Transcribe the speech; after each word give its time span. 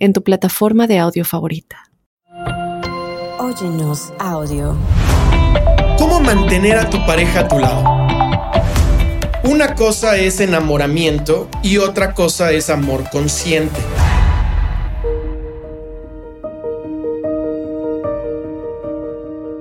en 0.00 0.14
tu 0.14 0.24
plataforma 0.24 0.86
de 0.86 0.98
audio 0.98 1.24
favorita. 1.24 1.90
Óyenos 3.38 4.12
audio. 4.18 4.76
¿Cómo 5.98 6.20
mantener 6.20 6.78
a 6.78 6.88
tu 6.88 7.04
pareja 7.06 7.40
a 7.40 7.48
tu 7.48 7.58
lado? 7.58 7.84
Una 9.44 9.74
cosa 9.74 10.16
es 10.16 10.40
enamoramiento 10.40 11.48
y 11.62 11.76
otra 11.76 12.14
cosa 12.14 12.50
es 12.52 12.70
amor 12.70 13.04
consciente. 13.10 13.80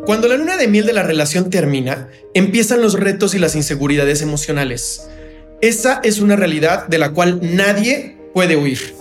Cuando 0.05 0.27
la 0.27 0.37
luna 0.37 0.57
de 0.57 0.67
miel 0.67 0.85
de 0.85 0.93
la 0.93 1.03
relación 1.03 1.49
termina, 1.49 2.09
empiezan 2.33 2.81
los 2.81 2.93
retos 2.93 3.35
y 3.35 3.39
las 3.39 3.55
inseguridades 3.55 4.21
emocionales. 4.21 5.07
Esa 5.61 5.99
es 6.03 6.19
una 6.19 6.35
realidad 6.35 6.87
de 6.87 6.97
la 6.97 7.11
cual 7.11 7.39
nadie 7.41 8.17
puede 8.33 8.55
huir. 8.55 8.95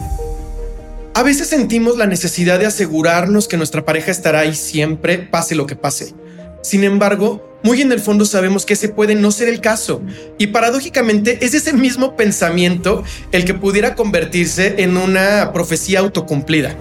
A 1.19 1.25
veces 1.25 1.49
sentimos 1.49 1.99
la 1.99 2.07
necesidad 2.07 2.61
de 2.61 2.67
asegurarnos 2.67 3.49
que 3.49 3.57
nuestra 3.57 3.85
pareja 3.85 4.13
estará 4.13 4.39
ahí 4.39 4.55
siempre, 4.55 5.19
pase 5.19 5.57
lo 5.57 5.67
que 5.67 5.75
pase. 5.75 6.15
Sin 6.63 6.85
embargo, 6.85 7.59
muy 7.65 7.81
en 7.83 7.91
el 7.91 7.99
fondo 7.99 8.25
sabemos 8.25 8.65
que 8.65 8.75
ese 8.75 8.89
puede 8.89 9.17
no 9.17 9.33
ser 9.33 9.49
el 9.49 9.61
caso. 9.61 10.01
Y 10.39 10.47
paradójicamente 10.47 11.45
es 11.45 11.55
ese 11.55 11.73
mismo 11.73 12.15
pensamiento 12.15 13.03
el 13.33 13.45
que 13.45 13.55
pudiera 13.55 13.97
convertirse 13.97 14.77
en 14.79 14.97
una 14.97 15.51
profecía 15.53 15.99
autocumplida. 15.99 16.77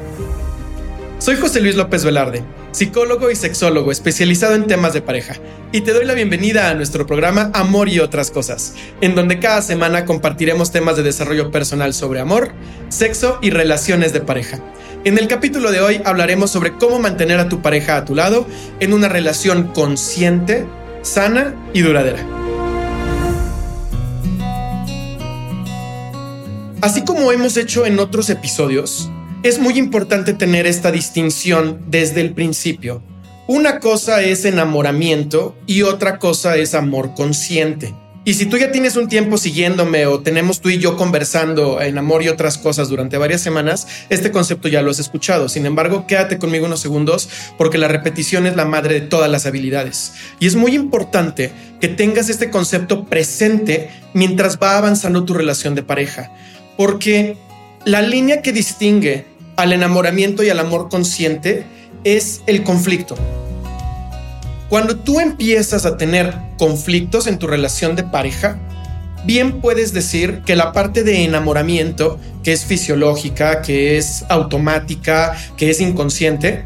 Soy 1.18 1.38
José 1.38 1.60
Luis 1.60 1.76
López 1.76 2.06
Velarde 2.06 2.44
psicólogo 2.78 3.32
y 3.32 3.36
sexólogo 3.36 3.92
especializado 3.92 4.54
en 4.54 4.68
temas 4.68 4.94
de 4.94 5.02
pareja, 5.02 5.34
y 5.72 5.82
te 5.82 5.94
doy 5.94 6.06
la 6.06 6.14
bienvenida 6.14 6.70
a 6.70 6.76
nuestro 6.76 7.08
programa 7.08 7.50
Amor 7.56 7.90
y 7.90 7.98
otras 7.98 8.30
cosas, 8.30 8.76
en 9.02 9.16
donde 9.16 9.40
cada 9.40 9.64
semana 9.64 10.06
compartiremos 10.06 10.72
temas 10.72 10.96
de 10.96 11.02
desarrollo 11.02 11.50
personal 11.50 11.96
sobre 11.96 12.20
amor, 12.20 12.52
sexo 12.90 13.40
y 13.42 13.50
relaciones 13.50 14.14
de 14.14 14.22
pareja. 14.22 14.60
En 15.06 15.18
el 15.18 15.28
capítulo 15.28 15.72
de 15.72 15.82
hoy 15.82 16.02
hablaremos 16.06 16.52
sobre 16.52 16.74
cómo 16.74 17.00
mantener 17.00 17.40
a 17.40 17.50
tu 17.50 17.64
pareja 17.64 17.98
a 17.98 18.06
tu 18.06 18.14
lado 18.14 18.46
en 18.80 18.94
una 18.94 19.10
relación 19.10 19.74
consciente, 19.74 20.68
sana 21.02 21.56
y 21.74 21.82
duradera. 21.82 22.24
Así 26.82 27.04
como 27.04 27.32
hemos 27.32 27.58
hecho 27.58 27.88
en 27.88 27.98
otros 27.98 28.30
episodios, 28.30 29.10
es 29.48 29.60
muy 29.60 29.78
importante 29.78 30.34
tener 30.34 30.68
esta 30.68 30.92
distinción 30.92 31.82
desde 31.88 32.20
el 32.20 32.34
principio. 32.34 33.02
Una 33.48 33.80
cosa 33.80 34.22
es 34.22 34.44
enamoramiento 34.44 35.56
y 35.66 35.84
otra 35.84 36.20
cosa 36.20 36.58
es 36.58 36.76
amor 36.76 37.14
consciente. 37.16 37.94
Y 38.26 38.34
si 38.34 38.48
tú 38.48 38.58
ya 38.58 38.74
tienes 38.74 38.98
un 38.98 39.08
tiempo 39.08 39.38
siguiéndome 39.38 40.06
o 40.06 40.20
tenemos 40.20 40.60
tú 40.60 40.68
y 40.68 40.80
yo 40.80 40.98
conversando 40.98 41.82
en 41.82 41.98
amor 41.98 42.24
y 42.24 42.28
otras 42.28 42.58
cosas 42.58 42.90
durante 42.90 43.18
varias 43.18 43.40
semanas, 43.40 43.88
este 44.10 44.32
concepto 44.32 44.68
ya 44.68 44.82
lo 44.82 44.92
has 44.92 45.00
escuchado. 45.00 45.48
Sin 45.48 45.66
embargo, 45.66 46.06
quédate 46.08 46.38
conmigo 46.38 46.66
unos 46.66 46.82
segundos 46.82 47.30
porque 47.58 47.78
la 47.78 47.88
repetición 47.88 48.48
es 48.48 48.58
la 48.58 48.66
madre 48.66 48.96
de 48.96 49.08
todas 49.08 49.32
las 49.32 49.46
habilidades. 49.46 50.12
Y 50.42 50.48
es 50.48 50.58
muy 50.58 50.76
importante 50.76 51.52
que 51.80 51.88
tengas 51.88 52.28
este 52.28 52.50
concepto 52.50 53.06
presente 53.06 53.92
mientras 54.14 54.60
va 54.60 54.78
avanzando 54.78 55.24
tu 55.24 55.34
relación 55.34 55.74
de 55.74 55.84
pareja. 55.84 56.34
Porque 56.76 57.38
la 57.86 58.02
línea 58.02 58.42
que 58.42 58.52
distingue 58.52 59.37
al 59.58 59.74
enamoramiento 59.74 60.44
y 60.44 60.50
al 60.50 60.60
amor 60.60 60.88
consciente 60.88 61.66
es 62.04 62.42
el 62.46 62.64
conflicto. 62.64 63.16
Cuando 64.70 64.98
tú 64.98 65.20
empiezas 65.20 65.86
a 65.86 65.98
tener 65.98 66.34
conflictos 66.58 67.28
en 67.28 67.40
tu 67.40 67.48
relación 67.48 67.96
de 67.96 68.04
pareja, 68.04 68.60
bien 69.26 69.60
puedes 69.60 69.94
decir 69.94 70.44
que 70.46 70.56
la 70.56 70.72
parte 70.74 71.04
de 71.04 71.24
enamoramiento, 71.24 72.20
que 72.44 72.54
es 72.54 72.66
fisiológica, 72.66 73.62
que 73.62 73.98
es 73.98 74.26
automática, 74.30 75.36
que 75.58 75.70
es 75.72 75.82
inconsciente, 75.82 76.66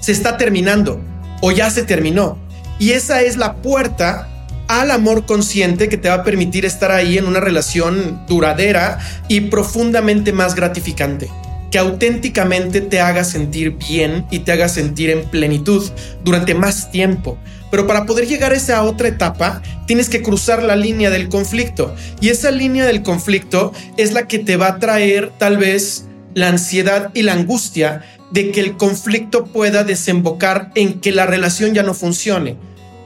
se 0.00 0.12
está 0.12 0.36
terminando 0.36 1.00
o 1.42 1.50
ya 1.52 1.68
se 1.68 1.82
terminó. 1.82 2.38
Y 2.78 2.92
esa 2.92 3.20
es 3.20 3.36
la 3.36 3.56
puerta 3.56 4.26
al 4.68 4.90
amor 4.90 5.26
consciente 5.26 5.88
que 5.88 5.98
te 5.98 6.08
va 6.08 6.14
a 6.14 6.24
permitir 6.24 6.64
estar 6.64 6.92
ahí 6.92 7.18
en 7.18 7.26
una 7.26 7.40
relación 7.40 8.24
duradera 8.26 9.00
y 9.28 9.42
profundamente 9.42 10.32
más 10.32 10.54
gratificante 10.54 11.28
que 11.70 11.78
auténticamente 11.78 12.80
te 12.80 13.00
haga 13.00 13.24
sentir 13.24 13.76
bien 13.88 14.26
y 14.30 14.40
te 14.40 14.52
haga 14.52 14.68
sentir 14.68 15.10
en 15.10 15.24
plenitud 15.24 15.90
durante 16.24 16.54
más 16.54 16.90
tiempo. 16.90 17.38
Pero 17.70 17.86
para 17.86 18.06
poder 18.06 18.26
llegar 18.26 18.52
a 18.52 18.56
esa 18.56 18.82
otra 18.82 19.08
etapa, 19.08 19.62
tienes 19.86 20.08
que 20.08 20.22
cruzar 20.22 20.62
la 20.62 20.74
línea 20.74 21.10
del 21.10 21.28
conflicto. 21.28 21.94
Y 22.20 22.30
esa 22.30 22.50
línea 22.50 22.84
del 22.84 23.02
conflicto 23.02 23.72
es 23.96 24.12
la 24.12 24.26
que 24.26 24.40
te 24.40 24.56
va 24.56 24.68
a 24.68 24.78
traer 24.78 25.30
tal 25.38 25.58
vez 25.58 26.06
la 26.34 26.48
ansiedad 26.48 27.10
y 27.14 27.22
la 27.22 27.34
angustia 27.34 28.02
de 28.32 28.50
que 28.50 28.60
el 28.60 28.76
conflicto 28.76 29.44
pueda 29.44 29.84
desembocar 29.84 30.72
en 30.74 31.00
que 31.00 31.12
la 31.12 31.26
relación 31.26 31.74
ya 31.74 31.82
no 31.82 31.94
funcione 31.94 32.56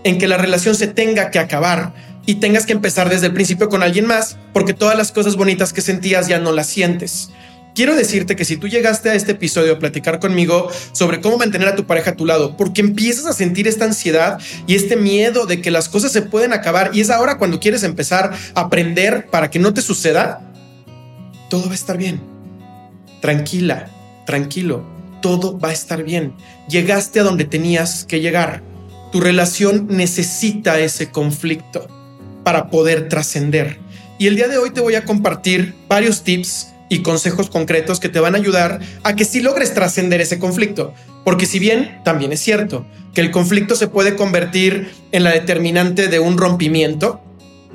en 0.04 0.18
que 0.18 0.28
la 0.28 0.36
relación 0.36 0.76
se 0.76 0.86
tenga 0.86 1.30
que 1.30 1.40
acabar 1.40 1.92
y 2.26 2.36
tengas 2.36 2.64
que 2.64 2.72
empezar 2.72 3.08
desde 3.08 3.26
el 3.26 3.32
principio 3.32 3.68
con 3.68 3.82
alguien 3.82 4.06
más 4.06 4.36
porque 4.52 4.74
todas 4.74 4.96
las 4.96 5.10
cosas 5.10 5.36
bonitas 5.36 5.72
que 5.72 5.80
sentías 5.80 6.28
ya 6.28 6.38
no 6.38 6.52
las 6.52 6.68
sientes. 6.68 7.30
Quiero 7.74 7.96
decirte 7.96 8.36
que 8.36 8.44
si 8.44 8.56
tú 8.56 8.68
llegaste 8.68 9.10
a 9.10 9.14
este 9.14 9.32
episodio 9.32 9.74
a 9.74 9.78
platicar 9.78 10.20
conmigo 10.20 10.70
sobre 10.92 11.20
cómo 11.20 11.38
mantener 11.38 11.68
a 11.68 11.74
tu 11.74 11.86
pareja 11.86 12.12
a 12.12 12.16
tu 12.16 12.24
lado, 12.24 12.56
porque 12.56 12.80
empiezas 12.80 13.26
a 13.26 13.32
sentir 13.32 13.66
esta 13.66 13.84
ansiedad 13.84 14.38
y 14.66 14.76
este 14.76 14.96
miedo 14.96 15.46
de 15.46 15.60
que 15.60 15.70
las 15.70 15.88
cosas 15.88 16.12
se 16.12 16.22
pueden 16.22 16.52
acabar 16.52 16.90
y 16.94 17.00
es 17.00 17.10
ahora 17.10 17.36
cuando 17.36 17.58
quieres 17.58 17.82
empezar 17.82 18.32
a 18.54 18.60
aprender 18.60 19.26
para 19.30 19.50
que 19.50 19.58
no 19.58 19.74
te 19.74 19.82
suceda, 19.82 20.52
todo 21.50 21.66
va 21.66 21.72
a 21.72 21.74
estar 21.74 21.98
bien. 21.98 22.20
Tranquila, 23.20 23.90
tranquilo, 24.24 24.86
todo 25.20 25.58
va 25.58 25.70
a 25.70 25.72
estar 25.72 26.04
bien. 26.04 26.34
Llegaste 26.68 27.20
a 27.20 27.24
donde 27.24 27.44
tenías 27.44 28.04
que 28.04 28.20
llegar 28.20 28.62
tu 29.14 29.20
relación 29.20 29.86
necesita 29.90 30.80
ese 30.80 31.12
conflicto 31.12 31.86
para 32.42 32.68
poder 32.68 33.08
trascender. 33.08 33.78
Y 34.18 34.26
el 34.26 34.34
día 34.34 34.48
de 34.48 34.58
hoy 34.58 34.70
te 34.70 34.80
voy 34.80 34.96
a 34.96 35.04
compartir 35.04 35.72
varios 35.86 36.24
tips 36.24 36.73
y 36.88 37.02
consejos 37.02 37.50
concretos 37.50 38.00
que 38.00 38.08
te 38.08 38.20
van 38.20 38.34
a 38.34 38.38
ayudar 38.38 38.80
a 39.02 39.16
que 39.16 39.24
si 39.24 39.40
logres 39.40 39.74
trascender 39.74 40.20
ese 40.20 40.38
conflicto. 40.38 40.94
Porque 41.24 41.46
si 41.46 41.58
bien 41.58 42.00
también 42.04 42.32
es 42.32 42.40
cierto 42.40 42.86
que 43.14 43.20
el 43.20 43.30
conflicto 43.30 43.76
se 43.76 43.88
puede 43.88 44.16
convertir 44.16 44.92
en 45.12 45.24
la 45.24 45.30
determinante 45.30 46.08
de 46.08 46.18
un 46.18 46.36
rompimiento, 46.36 47.20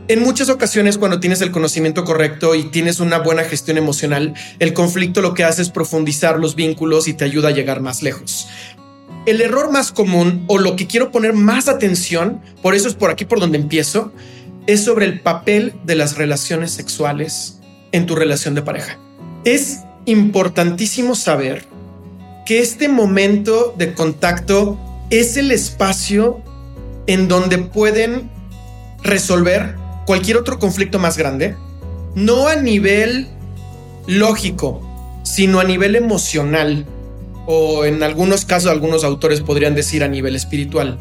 en 0.08 0.22
muchas 0.22 0.50
ocasiones 0.50 0.98
cuando 0.98 1.20
tienes 1.20 1.42
el 1.42 1.52
conocimiento 1.52 2.04
correcto 2.04 2.56
y 2.56 2.64
tienes 2.64 3.00
una 3.00 3.20
buena 3.20 3.44
gestión 3.44 3.78
emocional, 3.78 4.34
el 4.60 4.74
conflicto 4.74 5.22
lo 5.22 5.34
que 5.34 5.44
hace 5.44 5.62
es 5.62 5.70
profundizar 5.70 6.40
los 6.40 6.56
vínculos 6.56 7.08
y 7.08 7.14
te 7.14 7.26
ayuda 7.26 7.50
a 7.50 7.52
llegar 7.52 7.80
más 7.80 8.02
lejos. 8.02 8.48
El 9.26 9.42
error 9.42 9.72
más 9.72 9.92
común 9.92 10.46
o 10.48 10.58
lo 10.58 10.76
que 10.76 10.88
quiero 10.88 11.12
poner 11.12 11.34
más 11.34 11.68
atención, 11.68 12.42
por 12.62 12.74
eso 12.74 12.88
es 12.88 12.96
por 12.96 13.12
aquí 13.12 13.26
por 13.26 13.40
donde 13.40 13.60
empiezo, 13.60 14.12
es 14.66 14.84
sobre 14.84 15.06
el 15.06 15.22
papel 15.22 15.74
de 15.86 15.96
las 15.96 16.18
relaciones 16.18 16.72
sexuales 16.72 17.59
en 17.92 18.06
tu 18.06 18.16
relación 18.16 18.56
de 18.56 18.62
pareja. 18.62 18.98
Es 19.44 19.80
importantísimo 20.06 21.16
saber 21.16 21.66
que 22.46 22.60
este 22.60 22.90
momento 22.90 23.74
de 23.78 23.94
contacto 23.94 24.80
es 25.10 25.38
el 25.38 25.52
espacio 25.52 26.42
en 27.08 27.28
donde 27.28 27.58
pueden 27.58 28.30
resolver 29.04 29.76
cualquier 30.06 30.38
otro 30.38 30.60
conflicto 30.60 31.00
más 31.00 31.18
grande, 31.18 31.56
no 32.16 32.48
a 32.48 32.56
nivel 32.56 33.28
lógico, 34.08 34.82
sino 35.24 35.60
a 35.60 35.64
nivel 35.64 35.96
emocional 35.96 36.86
o 37.46 37.86
en 37.86 38.04
algunos 38.04 38.46
casos 38.46 38.72
algunos 38.72 39.04
autores 39.04 39.42
podrían 39.42 39.76
decir 39.76 40.04
a 40.04 40.08
nivel 40.08 40.36
espiritual, 40.36 41.00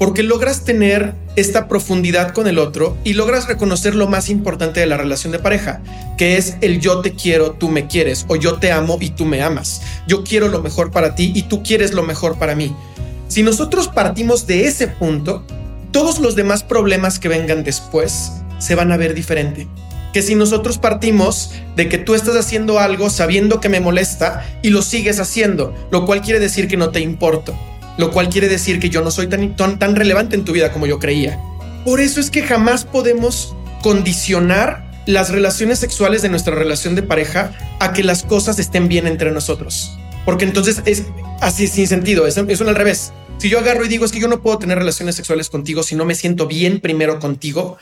porque 0.00 0.22
logras 0.22 0.64
tener 0.64 1.14
esta 1.36 1.68
profundidad 1.68 2.32
con 2.32 2.46
el 2.46 2.58
otro 2.58 2.96
y 3.04 3.12
logras 3.12 3.46
reconocer 3.48 3.94
lo 3.94 4.08
más 4.08 4.30
importante 4.30 4.80
de 4.80 4.86
la 4.86 4.96
relación 4.96 5.30
de 5.30 5.38
pareja, 5.38 5.82
que 6.16 6.38
es 6.38 6.56
el 6.62 6.80
yo 6.80 7.02
te 7.02 7.12
quiero, 7.12 7.50
tú 7.52 7.68
me 7.68 7.86
quieres, 7.86 8.24
o 8.26 8.36
yo 8.36 8.54
te 8.54 8.72
amo 8.72 8.96
y 8.98 9.10
tú 9.10 9.26
me 9.26 9.42
amas. 9.42 9.82
Yo 10.08 10.24
quiero 10.24 10.48
lo 10.48 10.62
mejor 10.62 10.90
para 10.90 11.14
ti 11.14 11.32
y 11.34 11.42
tú 11.42 11.62
quieres 11.62 11.92
lo 11.92 12.02
mejor 12.02 12.38
para 12.38 12.54
mí. 12.54 12.74
Si 13.28 13.42
nosotros 13.42 13.88
partimos 13.88 14.46
de 14.46 14.64
ese 14.64 14.88
punto, 14.88 15.44
todos 15.90 16.18
los 16.18 16.34
demás 16.34 16.62
problemas 16.62 17.18
que 17.18 17.28
vengan 17.28 17.62
después 17.62 18.32
se 18.58 18.74
van 18.74 18.92
a 18.92 18.96
ver 18.96 19.12
diferente. 19.12 19.68
que 20.14 20.22
si 20.22 20.34
nosotros 20.34 20.78
partimos 20.78 21.52
de 21.76 21.88
que 21.88 21.98
tú 21.98 22.14
estás 22.14 22.34
haciendo 22.36 22.80
algo 22.80 23.10
sabiendo 23.10 23.60
que 23.60 23.68
me 23.68 23.78
molesta 23.78 24.44
y 24.62 24.70
lo 24.70 24.82
sigues 24.82 25.20
haciendo, 25.20 25.72
lo 25.92 26.04
cual 26.04 26.20
quiere 26.22 26.40
decir 26.40 26.66
que 26.66 26.76
no 26.76 26.90
te 26.90 26.98
importo, 26.98 27.54
lo 28.00 28.10
cual 28.10 28.30
quiere 28.30 28.48
decir 28.48 28.80
que 28.80 28.88
yo 28.88 29.02
no 29.02 29.10
soy 29.10 29.26
tan, 29.28 29.54
tan, 29.56 29.94
relevante 29.94 30.34
en 30.34 30.44
tu 30.44 30.52
vida 30.52 30.72
como 30.72 30.86
yo 30.86 30.98
creía. 30.98 31.38
Por 31.84 32.00
eso 32.00 32.18
es 32.18 32.30
que 32.30 32.42
jamás 32.42 32.84
podemos 32.84 33.54
condicionar 33.82 34.90
las 35.06 35.30
relaciones 35.30 35.78
sexuales 35.78 36.22
de 36.22 36.30
nuestra 36.30 36.54
relación 36.54 36.94
de 36.94 37.02
pareja 37.02 37.52
a 37.78 37.92
que 37.92 38.02
las 38.02 38.22
cosas 38.22 38.58
estén 38.58 38.88
bien 38.88 39.06
entre 39.06 39.30
nosotros. 39.32 39.92
Porque 40.24 40.46
entonces 40.46 40.82
es 40.86 41.04
así 41.40 41.68
sin 41.68 41.86
sentido, 41.86 42.26
es, 42.26 42.38
es 42.38 42.60
un 42.60 42.68
al 42.68 42.74
revés. 42.74 43.12
Si 43.36 43.50
yo 43.50 43.58
agarro 43.58 43.84
y 43.84 43.88
digo 43.88 44.06
es 44.06 44.12
que 44.12 44.20
yo 44.20 44.28
no 44.28 44.40
puedo 44.40 44.58
tener 44.58 44.78
relaciones 44.78 45.14
sexuales 45.14 45.50
contigo 45.50 45.82
si 45.82 45.94
no 45.94 46.06
me 46.06 46.14
siento 46.14 46.46
bien 46.46 46.80
primero 46.80 47.20
contigo, 47.20 47.76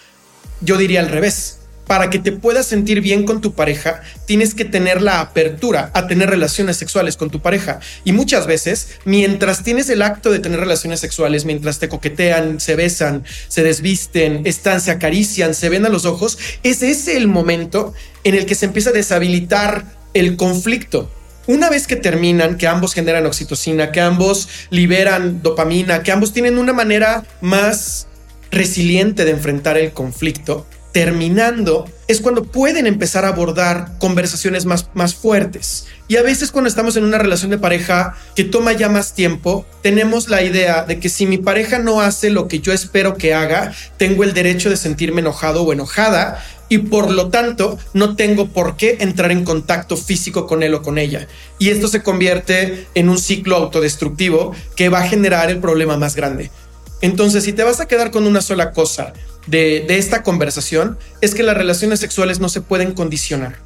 yo 0.61 0.77
diría 0.77 0.99
al 0.99 1.11
revés 1.11 1.61
para 1.89 2.11
que 2.11 2.19
te 2.19 2.33
puedas 2.33 2.67
sentir 2.67 3.01
bien 3.01 3.25
con 3.25 3.41
tu 3.41 3.55
pareja, 3.55 4.03
tienes 4.27 4.55
que 4.55 4.67
tener 4.67 5.03
la 5.03 5.21
apertura 5.21 5.91
a 5.95 6.07
tener 6.07 6.31
relaciones 6.31 6.77
sexuales 6.77 7.17
con 7.17 7.31
tu 7.31 7.41
pareja. 7.41 7.81
Y 8.05 8.13
muchas 8.13 8.47
veces, 8.47 8.99
mientras 9.05 9.65
tienes 9.65 9.89
el 9.89 10.03
acto 10.03 10.31
de 10.31 10.39
tener 10.39 10.61
relaciones 10.61 11.01
sexuales, 11.01 11.47
mientras 11.47 11.79
te 11.79 11.89
coquetean, 11.89 12.61
se 12.61 12.77
besan, 12.77 13.25
se 13.49 13.63
desvisten, 13.63 14.43
están, 14.45 14.81
se 14.81 14.91
acarician, 14.91 15.55
se 15.55 15.71
ven 15.71 15.87
a 15.87 15.89
los 15.89 16.05
ojos, 16.05 16.39
es 16.63 16.83
ese 16.83 17.17
el 17.17 17.27
momento 17.27 17.95
en 18.23 18.35
el 18.35 18.45
que 18.45 18.55
se 18.55 18.67
empieza 18.67 18.91
a 18.91 18.93
deshabilitar 18.93 19.87
el 20.13 20.37
conflicto. 20.37 21.11
Una 21.47 21.71
vez 21.71 21.87
que 21.87 21.97
terminan, 21.97 22.59
que 22.59 22.67
ambos 22.67 22.93
generan 22.93 23.25
oxitocina, 23.25 23.91
que 23.93 24.03
ambos 24.03 24.51
liberan 24.69 25.43
dopamina, 25.43 26.03
que 26.03 26.13
ambos 26.13 26.35
tienen 26.35 26.59
una 26.59 26.75
manera 26.75 27.25
más 27.41 28.07
resiliente 28.51 29.25
de 29.25 29.31
enfrentar 29.31 29.79
el 29.79 29.93
conflicto, 29.93 30.67
terminando 30.93 31.87
es 32.07 32.21
cuando 32.21 32.45
pueden 32.45 32.87
empezar 32.87 33.25
a 33.25 33.29
abordar 33.29 33.99
conversaciones 33.99 34.65
más, 34.65 34.89
más 34.95 35.15
fuertes. 35.15 35.87
Y 36.09 36.17
a 36.17 36.23
veces 36.23 36.51
cuando 36.51 36.69
estamos 36.69 36.97
en 36.97 37.05
una 37.05 37.19
relación 37.19 37.51
de 37.51 37.59
pareja 37.59 38.17
que 38.35 38.45
toma 38.45 38.73
ya 38.73 38.89
más 38.89 39.15
tiempo, 39.15 39.67
tenemos 39.83 40.29
la 40.29 40.43
idea 40.43 40.85
de 40.85 40.99
que 41.01 41.11
si 41.11 41.27
mi 41.27 41.37
pareja 41.37 41.79
no 41.79 42.01
hace 42.01 42.31
lo 42.31 42.49
que 42.49 42.61
yo 42.61 42.73
espero 42.73 43.17
que 43.17 43.35
haga, 43.35 43.75
tengo 43.99 44.25
el 44.25 44.33
derecho 44.33 44.71
de 44.71 44.79
sentirme 44.79 45.21
enojado 45.21 45.63
o 45.63 45.73
enojada 45.73 46.43
y 46.71 46.79
por 46.79 47.11
lo 47.11 47.29
tanto 47.29 47.79
no 47.93 48.17
tengo 48.17 48.49
por 48.49 48.77
qué 48.77 48.99
entrar 49.01 49.31
en 49.31 49.45
contacto 49.45 49.97
físico 49.97 50.47
con 50.47 50.63
él 50.63 50.75
o 50.75 50.83
con 50.83 50.99
ella. 50.99 51.29
Y 51.59 51.69
esto 51.71 51.89
se 51.89 52.03
convierte 52.03 52.87
en 52.95 53.09
un 53.09 53.19
ciclo 53.19 53.57
autodestructivo 53.57 54.55
que 54.77 54.89
va 54.89 55.01
a 55.01 55.09
generar 55.09 55.51
el 55.51 55.59
problema 55.59 55.97
más 55.97 56.15
grande. 56.15 56.51
Entonces, 57.01 57.45
si 57.45 57.53
te 57.53 57.63
vas 57.63 57.81
a 57.81 57.87
quedar 57.87 58.11
con 58.11 58.27
una 58.27 58.41
sola 58.41 58.73
cosa 58.73 59.13
de, 59.47 59.87
esta 59.89 60.23
conversación 60.23 60.99
es 61.21 61.35
que 61.35 61.43
las 61.43 61.57
relaciones 61.57 62.01
sexuales 62.01 62.41
no 62.41 62.49
se 62.49 62.61
pueden 62.61 62.93
condicionar. 62.93 63.57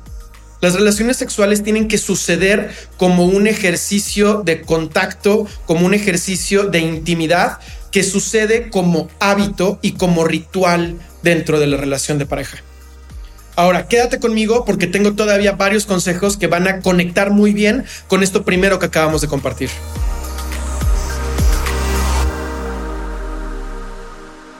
Las 0.61 0.75
relaciones 0.75 1.17
sexuales 1.17 1.65
tienen 1.65 1.89
que 1.89 1.99
suceder 1.99 2.73
como 2.97 3.25
un 3.25 3.49
ejercicio 3.49 4.43
de 4.45 4.63
contacto, 4.63 5.47
como 5.67 5.87
un 5.87 5.95
ejercicio 5.95 6.65
de 6.65 6.79
intimidad 6.79 7.59
que 7.91 8.05
sucede 8.05 8.71
como 8.71 9.09
hábito 9.19 9.79
y 9.83 9.93
como 9.93 10.25
ritual 10.25 10.99
dentro 11.23 11.59
de 11.59 11.67
la 11.67 11.77
relación 11.77 12.19
de 12.19 12.27
pareja. 12.27 12.59
Ahora, 13.57 13.89
quédate 13.89 14.21
conmigo 14.21 14.65
porque 14.65 14.87
tengo 14.87 15.15
todavía 15.15 15.53
varios 15.53 15.85
consejos 15.85 16.37
que 16.37 16.47
van 16.47 16.69
a 16.69 16.81
conectar 16.81 17.31
muy 17.31 17.53
bien 17.53 17.85
con 18.07 18.23
esto 18.23 18.45
primero 18.45 18.79
que 18.79 18.87
acabamos 18.87 19.21
de 19.21 19.29
compartir. 19.29 19.69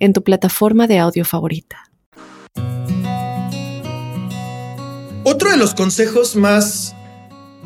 en 0.00 0.12
tu 0.12 0.24
plataforma 0.24 0.86
de 0.86 0.98
audio 0.98 1.24
favorita. 1.24 1.90
Otro 5.22 5.50
de 5.50 5.56
los 5.56 5.74
consejos 5.74 6.34
más 6.34 6.96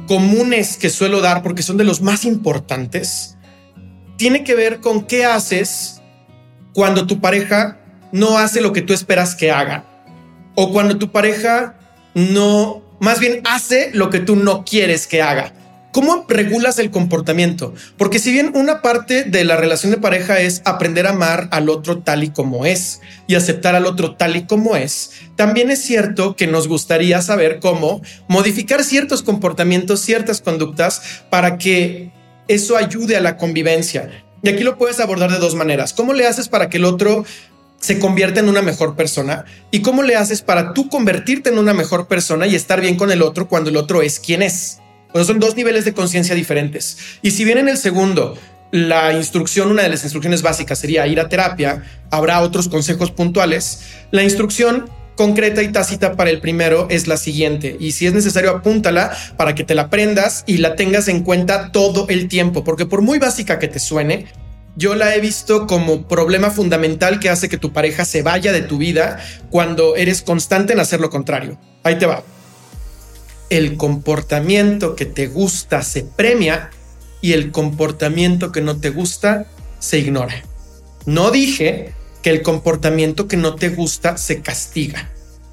comunes 0.07 0.77
que 0.77 0.91
suelo 0.91 1.21
dar, 1.21 1.43
porque 1.43 1.63
son 1.63 1.77
de 1.77 1.85
los 1.85 2.03
más 2.03 2.25
importantes, 2.25 3.39
tiene 4.17 4.45
que 4.45 4.55
ver 4.55 4.81
con 4.81 5.07
qué 5.07 5.25
haces 5.25 6.03
cuando 6.73 7.07
tu 7.07 7.21
pareja 7.21 7.79
no 8.13 8.39
hace 8.39 8.61
lo 8.61 8.73
que 8.73 8.83
tú 8.83 8.93
esperas 8.93 9.35
que 9.35 9.51
haga. 9.51 9.85
O 10.55 10.73
cuando 10.73 10.99
tu 10.99 11.11
pareja 11.11 11.79
no, 12.15 12.83
más 13.01 13.19
bien 13.21 13.41
hace 13.45 13.91
lo 13.95 14.11
que 14.11 14.21
tú 14.21 14.37
no 14.37 14.65
quieres 14.65 15.07
que 15.07 15.23
haga. 15.23 15.53
¿Cómo 15.95 16.25
regulas 16.27 16.81
el 16.81 16.91
comportamiento? 16.91 17.73
Porque 17.97 18.19
si 18.19 18.33
bien 18.33 18.51
una 18.57 18.83
parte 18.83 19.23
de 19.23 19.45
la 19.45 19.57
relación 19.57 19.93
de 19.93 19.99
pareja 19.99 20.41
es 20.41 20.61
aprender 20.65 21.07
a 21.07 21.11
amar 21.11 21.47
al 21.53 21.69
otro 21.69 21.99
tal 21.99 22.25
y 22.25 22.31
como 22.31 22.67
es 22.67 23.01
y 23.29 23.37
aceptar 23.37 23.77
al 23.77 23.87
otro 23.87 24.17
tal 24.17 24.35
y 24.35 24.43
como 24.43 24.75
es, 24.75 25.13
también 25.37 25.71
es 25.71 25.83
cierto 25.83 26.35
que 26.35 26.49
nos 26.49 26.67
gustaría 26.67 27.23
saber 27.23 27.61
cómo 27.61 28.03
modificar 28.27 28.83
ciertos 28.83 29.23
comportamientos, 29.23 30.01
ciertas 30.01 30.41
conductas 30.41 31.01
para 31.31 31.59
que 31.59 32.11
eso 32.49 32.77
ayude 32.77 33.17
a 33.17 33.21
la 33.21 33.37
convivencia. 33.37 34.11
Y 34.43 34.49
aquí 34.49 34.65
lo 34.65 34.77
puedes 34.79 34.99
abordar 34.99 35.31
de 35.31 35.39
dos 35.39 35.55
maneras. 35.55 35.93
¿Cómo 35.93 36.13
le 36.13 36.27
haces 36.27 36.49
para 36.49 36.69
que 36.69 36.79
el 36.79 36.87
otro 36.87 37.25
se 37.79 38.01
convierta 38.01 38.41
en 38.41 38.49
una 38.49 38.63
mejor 38.63 38.97
persona? 38.97 39.45
¿Y 39.71 39.81
cómo 39.81 40.03
le 40.03 40.17
haces 40.17 40.43
para 40.43 40.75
tú 40.75 40.89
convertirte 40.89 41.51
en 41.51 41.59
una 41.59 41.73
mejor 41.73 42.09
persona 42.09 42.49
y 42.49 42.57
estar 42.57 42.81
bien 42.81 42.97
con 42.97 43.13
el 43.13 43.23
otro 43.23 43.47
cuando 43.47 43.71
el 43.71 43.77
otro 43.77 44.03
es 44.03 44.19
quien 44.19 44.43
es? 44.43 44.81
Son 45.23 45.39
dos 45.39 45.55
niveles 45.55 45.85
de 45.85 45.95
conciencia 45.95 46.35
diferentes. 46.35 46.99
Y 47.23 47.31
si 47.31 47.45
bien 47.45 47.59
en 47.59 47.69
el 47.69 47.77
segundo, 47.77 48.37
la 48.73 49.13
instrucción, 49.13 49.71
una 49.71 49.85
de 49.85 49.89
las 49.89 50.03
instrucciones 50.03 50.43
básicas 50.43 50.81
sería 50.81 51.07
ir 51.07 51.21
a 51.21 51.29
terapia, 51.29 51.85
habrá 52.11 52.41
otros 52.41 52.69
consejos 52.69 53.13
puntuales. 53.13 53.83
La 54.11 54.25
instrucción 54.25 54.91
concreta 55.17 55.63
y 55.63 55.69
tácita 55.69 56.17
para 56.17 56.31
el 56.31 56.41
primero 56.41 56.89
es 56.91 57.07
la 57.07 57.17
siguiente 57.17 57.77
y 57.79 57.93
si 57.93 58.07
es 58.07 58.13
necesario 58.13 58.51
apúntala 58.51 59.17
para 59.37 59.55
que 59.55 59.63
te 59.63 59.77
la 59.77 59.83
aprendas 59.83 60.43
y 60.45 60.57
la 60.57 60.75
tengas 60.75 61.07
en 61.07 61.23
cuenta 61.23 61.71
todo 61.71 62.07
el 62.09 62.27
tiempo, 62.27 62.65
porque 62.65 62.85
por 62.85 63.01
muy 63.01 63.21
básica 63.21 63.61
que 63.61 63.69
te 63.69 63.79
suene, 63.79 64.27
yo 64.75 64.97
la 64.97 65.15
he 65.15 65.21
visto 65.21 65.69
como 65.69 66.09
problema 66.09 66.51
fundamental 66.51 67.21
que 67.21 67.31
hace 67.31 67.49
que 67.49 67.59
tu 67.59 67.73
pareja 67.73 68.05
se 68.05 68.23
vaya 68.23 68.53
de 68.53 68.63
tu 68.63 68.79
vida 68.79 69.21
cuando 69.51 69.95
eres 69.95 70.23
constante 70.23 70.73
en 70.73 70.81
hacer 70.81 70.99
lo 70.99 71.11
contrario. 71.11 71.57
Ahí 71.85 71.97
te 71.97 72.07
va 72.07 72.25
el 73.51 73.77
comportamiento 73.77 74.97
que 74.97 75.07
te 75.07 75.27
gusta 75.27 75.83
se 75.83 76.03
premia 76.03 76.71
y 77.21 77.33
el 77.33 77.53
comportamiento 77.53 78.53
que 78.53 78.61
no 78.61 78.79
te 78.79 78.91
gusta 78.91 79.47
se 79.79 79.99
ignora. 79.99 80.43
No 81.07 81.31
dije 81.31 81.93
que 82.23 82.31
el 82.31 82.43
comportamiento 82.43 83.29
que 83.29 83.37
no 83.37 83.55
te 83.55 83.69
gusta 83.69 84.17
se 84.17 84.41
castiga. 84.41 85.11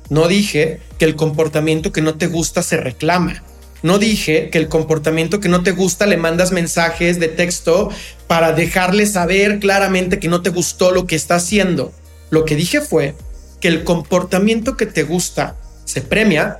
No 0.10 0.28
dije 0.28 0.80
que 0.98 1.06
el 1.06 1.16
comportamiento 1.16 1.92
que 1.92 2.02
no 2.02 2.16
te 2.16 2.28
gusta 2.28 2.64
se 2.64 2.78
reclama. 2.78 3.44
No 3.84 3.98
dije 3.98 4.50
que 4.50 4.58
el 4.58 4.68
comportamiento 4.68 5.40
que 5.40 5.50
no 5.50 5.64
te 5.64 5.72
gusta 5.72 6.06
le 6.06 6.18
mandas 6.18 6.52
mensajes 6.52 7.20
de 7.20 7.28
texto 7.28 7.90
para 8.28 8.54
dejarle 8.54 9.06
saber 9.06 9.60
claramente 9.60 10.20
que 10.20 10.28
no 10.28 10.42
te 10.42 10.50
gustó 10.50 10.92
lo 10.92 11.08
que 11.08 11.16
está 11.16 11.36
haciendo. 11.36 11.92
Lo 12.30 12.46
que 12.46 12.56
dije 12.56 12.82
fue 12.82 13.16
que 13.60 13.68
el 13.68 13.84
comportamiento 13.84 14.78
que 14.78 14.86
te 14.86 15.04
gusta 15.04 15.56
se 15.86 16.02
premia 16.02 16.60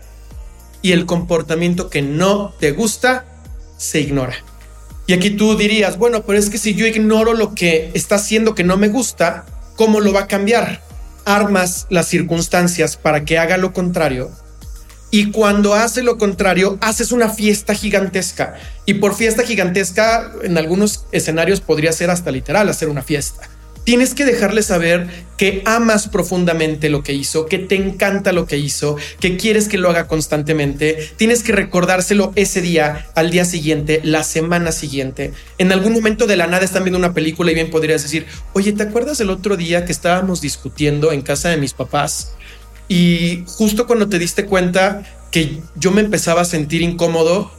y 0.82 0.92
el 0.92 1.06
comportamiento 1.06 1.90
que 1.90 2.02
no 2.02 2.54
te 2.60 2.72
gusta 2.72 3.26
se 3.78 4.00
ignora. 4.00 4.36
Y 5.08 5.14
aquí 5.14 5.32
tú 5.32 5.58
dirías, 5.58 5.98
bueno, 5.98 6.24
pero 6.26 6.40
es 6.40 6.50
que 6.50 6.58
si 6.58 6.74
yo 6.74 6.86
ignoro 6.86 7.34
lo 7.34 7.54
que 7.54 7.92
está 7.94 8.16
haciendo 8.16 8.56
que 8.56 8.64
no 8.64 8.78
me 8.78 8.88
gusta, 8.88 9.46
¿cómo 9.76 10.00
lo 10.00 10.14
va 10.14 10.22
a 10.22 10.28
cambiar? 10.28 10.82
Armas 11.26 11.88
las 11.90 12.08
circunstancias 12.08 12.98
para 12.98 13.26
que 13.26 13.38
haga 13.38 13.58
lo 13.58 13.74
contrario. 13.74 14.32
Y 15.10 15.32
cuando 15.32 15.74
hace 15.74 16.04
lo 16.04 16.18
contrario, 16.18 16.78
haces 16.80 17.12
una 17.12 17.30
fiesta 17.30 17.76
gigantesca. 17.76 18.56
Y 18.86 18.96
por 18.96 19.14
fiesta 19.14 19.44
gigantesca, 19.44 20.32
en 20.44 20.58
algunos 20.58 21.06
escenarios 21.12 21.60
podría 21.60 21.92
ser 21.92 22.10
hasta 22.10 22.32
literal 22.32 22.70
hacer 22.70 22.88
una 22.88 23.04
fiesta. 23.04 23.50
Tienes 23.84 24.14
que 24.14 24.26
dejarle 24.26 24.62
saber 24.62 25.08
que 25.38 25.64
amas 25.66 26.08
profundamente 26.08 26.90
lo 26.90 27.02
que 27.02 27.14
hizo, 27.14 27.48
que 27.48 27.58
te 27.58 27.76
encanta 27.76 28.32
lo 28.32 28.46
que 28.46 28.58
hizo, 28.58 28.96
que 29.20 29.38
quieres 29.38 29.68
que 29.68 29.80
lo 29.80 29.90
haga 29.90 30.08
constantemente. 30.08 31.10
Tienes 31.16 31.42
que 31.42 31.52
recordárselo 31.52 32.32
ese 32.36 32.62
día, 32.62 33.08
al 33.16 33.32
día 33.32 33.44
siguiente, 33.44 34.00
la 34.04 34.24
semana 34.24 34.72
siguiente. 34.72 35.34
En 35.58 35.72
algún 35.72 35.94
momento 35.94 36.28
de 36.28 36.38
la 36.38 36.46
nada 36.46 36.64
están 36.64 36.84
viendo 36.84 37.00
una 37.00 37.14
película 37.14 37.52
y 37.52 37.56
bien 37.56 37.72
podrías 37.72 38.04
decir, 38.04 38.28
oye, 38.54 38.72
¿te 38.72 38.84
acuerdas 38.84 39.20
el 39.20 39.32
otro 39.32 39.58
día 39.58 39.84
que 39.84 39.92
estábamos 39.92 40.42
discutiendo 40.42 41.12
en 41.12 41.24
casa 41.24 41.50
de 41.50 41.58
mis 41.58 41.74
papás? 41.74 42.34
Y 42.88 43.44
justo 43.48 43.88
cuando 43.88 44.10
te 44.10 44.20
diste 44.20 44.46
cuenta, 44.46 45.04
que 45.32 45.60
yo 45.76 45.92
me 45.92 46.02
empezaba 46.02 46.42
a 46.42 46.46
sentir 46.46 46.82
incómodo, 46.82 47.52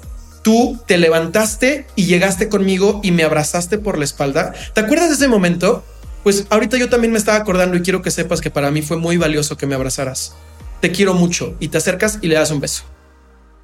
tú 0.43 0.79
te 0.87 0.99
levantaste 0.99 1.87
y 1.97 2.05
llegaste 2.05 2.49
conmigo 2.49 3.00
y 3.02 3.11
me 3.12 3.25
abrazaste 3.25 3.79
por 3.79 3.99
la 3.99 4.05
espalda. 4.05 4.52
¿Te 4.75 4.83
acuerdas 4.83 5.09
de 5.09 5.14
ese 5.14 5.29
momento? 5.29 5.83
Pues 6.23 6.47
ahorita 6.50 6.76
yo 6.76 6.88
también 6.88 7.12
me 7.12 7.19
estaba 7.19 7.38
acordando 7.38 7.76
y 7.76 7.83
quiero 7.83 8.02
que 8.02 8.11
sepas 8.11 8.41
que 8.41 8.50
para 8.50 8.71
mí 8.71 8.83
fue 8.83 8.97
muy 8.97 9.17
valioso 9.17 9.57
que 9.57 9.67
me 9.67 9.75
abrazaras. 9.75 10.35
Te 10.81 10.93
quiero 10.93 11.14
mucho 11.14 11.57
y 11.59 11.69
te 11.69 11.79
acercas 11.79 12.19
y 12.23 12.29
le 12.29 12.37
das 12.37 12.50
un 12.50 12.61
beso. 12.61 12.85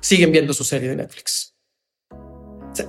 Siguen 0.00 0.32
viendo 0.32 0.52
su 0.52 0.64
serie 0.64 0.88
de 0.88 0.96
Netflix. 0.96 1.54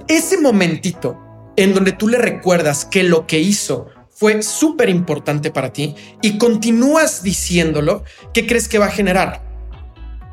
ese 0.07 0.39
momentito 0.39 1.17
en 1.55 1.73
donde 1.73 1.91
tú 1.91 2.07
le 2.07 2.19
recuerdas 2.19 2.85
que 2.85 3.03
lo 3.03 3.25
que 3.25 3.39
hizo 3.39 3.87
fue 4.09 4.41
súper 4.43 4.89
importante 4.89 5.49
para 5.51 5.73
ti 5.73 5.95
y 6.21 6.37
continúas 6.37 7.23
diciéndolo, 7.23 8.03
¿qué 8.33 8.45
crees 8.45 8.67
que 8.67 8.77
va 8.77 8.87
a 8.87 8.91
generar? 8.91 9.48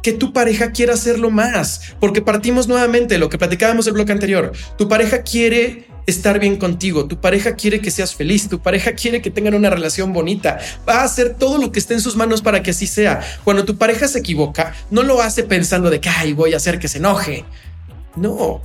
Que 0.07 0.13
tu 0.13 0.33
pareja 0.33 0.71
quiera 0.71 0.95
hacerlo 0.95 1.33
más, 1.33 1.81
porque 1.99 2.23
partimos 2.23 2.69
nuevamente 2.69 3.19
lo 3.19 3.29
que 3.29 3.39
platicábamos 3.39 3.89
el 3.89 3.95
bloque 3.95 4.13
anterior. 4.13 4.53
Tu 4.79 4.89
pareja 4.89 5.23
quiere 5.23 5.89
estar 6.07 6.39
bien 6.39 6.59
contigo, 6.59 7.07
tu 7.07 7.21
pareja 7.21 7.57
quiere 7.57 7.81
que 7.81 7.91
seas 7.91 8.15
feliz, 8.15 8.49
tu 8.49 8.61
pareja 8.61 8.93
quiere 8.93 9.21
que 9.21 9.33
tengan 9.33 9.55
una 9.55 9.69
relación 9.69 10.13
bonita, 10.13 10.61
va 10.89 11.01
a 11.01 11.03
hacer 11.03 11.35
todo 11.35 11.59
lo 11.59 11.73
que 11.73 11.81
esté 11.81 11.95
en 11.95 12.01
sus 12.01 12.15
manos 12.15 12.41
para 12.41 12.63
que 12.63 12.71
así 12.71 12.87
sea. 12.87 13.21
Cuando 13.43 13.65
tu 13.65 13.79
pareja 13.79 14.07
se 14.07 14.21
equivoca, 14.21 14.77
no 14.93 15.03
lo 15.03 15.21
hace 15.21 15.43
pensando 15.43 15.91
de 15.91 15.99
que, 15.99 16.09
ay, 16.09 16.35
voy 16.35 16.55
a 16.55 16.59
hacer 16.59 16.79
que 16.79 16.87
se 16.87 16.99
enoje. 16.99 17.45
No, 18.15 18.63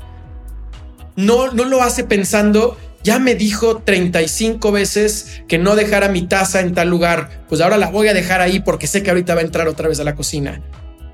no, 1.15 1.51
no 1.51 1.65
lo 1.65 1.81
hace 1.81 2.03
pensando 2.03 2.77
ya 3.01 3.17
me 3.17 3.33
dijo 3.33 3.77
35 3.77 4.71
veces 4.71 5.41
que 5.47 5.57
no 5.57 5.75
dejara 5.75 6.07
mi 6.07 6.21
taza 6.21 6.59
en 6.59 6.75
tal 6.75 6.89
lugar, 6.89 7.45
pues 7.49 7.61
ahora 7.61 7.77
la 7.77 7.89
voy 7.89 8.09
a 8.09 8.13
dejar 8.13 8.41
ahí 8.41 8.59
porque 8.59 8.85
sé 8.85 9.01
que 9.01 9.09
ahorita 9.09 9.33
va 9.33 9.41
a 9.41 9.43
entrar 9.43 9.67
otra 9.67 9.89
vez 9.89 9.99
a 9.99 10.03
la 10.03 10.13
cocina. 10.13 10.61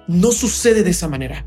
No 0.08 0.32
sucede 0.32 0.84
de 0.84 0.92
esa 0.92 1.08
manera. 1.08 1.46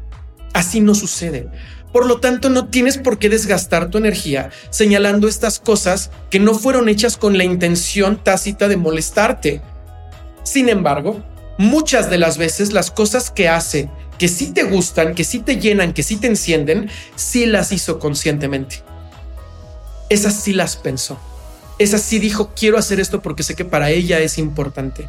Así 0.52 0.80
no 0.80 0.94
sucede. 0.94 1.48
Por 1.92 2.06
lo 2.06 2.20
tanto, 2.20 2.50
no 2.50 2.68
tienes 2.68 2.98
por 2.98 3.18
qué 3.18 3.28
desgastar 3.28 3.90
tu 3.90 3.98
energía 3.98 4.50
señalando 4.70 5.26
estas 5.26 5.58
cosas 5.58 6.10
que 6.30 6.38
no 6.38 6.54
fueron 6.54 6.88
hechas 6.88 7.16
con 7.16 7.36
la 7.36 7.44
intención 7.44 8.22
tácita 8.22 8.68
de 8.68 8.76
molestarte. 8.76 9.60
Sin 10.44 10.68
embargo, 10.68 11.22
muchas 11.58 12.10
de 12.10 12.18
las 12.18 12.38
veces 12.38 12.72
las 12.72 12.90
cosas 12.90 13.30
que 13.30 13.48
hace, 13.48 13.90
que 14.18 14.28
sí 14.28 14.52
te 14.52 14.62
gustan, 14.62 15.14
que 15.14 15.24
sí 15.24 15.40
te 15.40 15.56
llenan, 15.56 15.92
que 15.92 16.02
sí 16.02 16.16
te 16.16 16.28
encienden, 16.28 16.90
sí 17.16 17.46
las 17.46 17.72
hizo 17.72 17.98
conscientemente 17.98 18.84
esas 20.10 20.34
sí 20.34 20.52
las 20.52 20.76
pensó. 20.76 21.18
Esas 21.78 22.02
sí 22.02 22.18
dijo, 22.18 22.52
quiero 22.54 22.76
hacer 22.76 23.00
esto 23.00 23.22
porque 23.22 23.42
sé 23.42 23.54
que 23.54 23.64
para 23.64 23.88
ella 23.90 24.18
es 24.18 24.36
importante. 24.36 25.08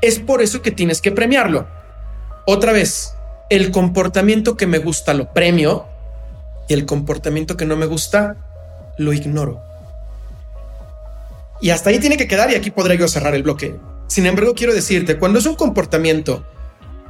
Es 0.00 0.20
por 0.20 0.42
eso 0.42 0.62
que 0.62 0.70
tienes 0.70 1.00
que 1.00 1.10
premiarlo. 1.10 1.66
Otra 2.50 2.72
vez, 2.72 3.12
el 3.50 3.70
comportamiento 3.70 4.56
que 4.56 4.66
me 4.66 4.78
gusta 4.78 5.12
lo 5.12 5.34
premio 5.34 5.84
y 6.66 6.72
el 6.72 6.86
comportamiento 6.86 7.58
que 7.58 7.66
no 7.66 7.76
me 7.76 7.84
gusta 7.84 8.36
lo 8.96 9.12
ignoro. 9.12 9.60
Y 11.60 11.68
hasta 11.68 11.90
ahí 11.90 11.98
tiene 11.98 12.16
que 12.16 12.26
quedar 12.26 12.50
y 12.50 12.54
aquí 12.54 12.70
podré 12.70 12.96
yo 12.96 13.06
cerrar 13.06 13.34
el 13.34 13.42
bloque. 13.42 13.76
Sin 14.06 14.24
embargo, 14.24 14.54
quiero 14.54 14.72
decirte, 14.72 15.18
cuando 15.18 15.40
es 15.40 15.44
un 15.44 15.56
comportamiento 15.56 16.42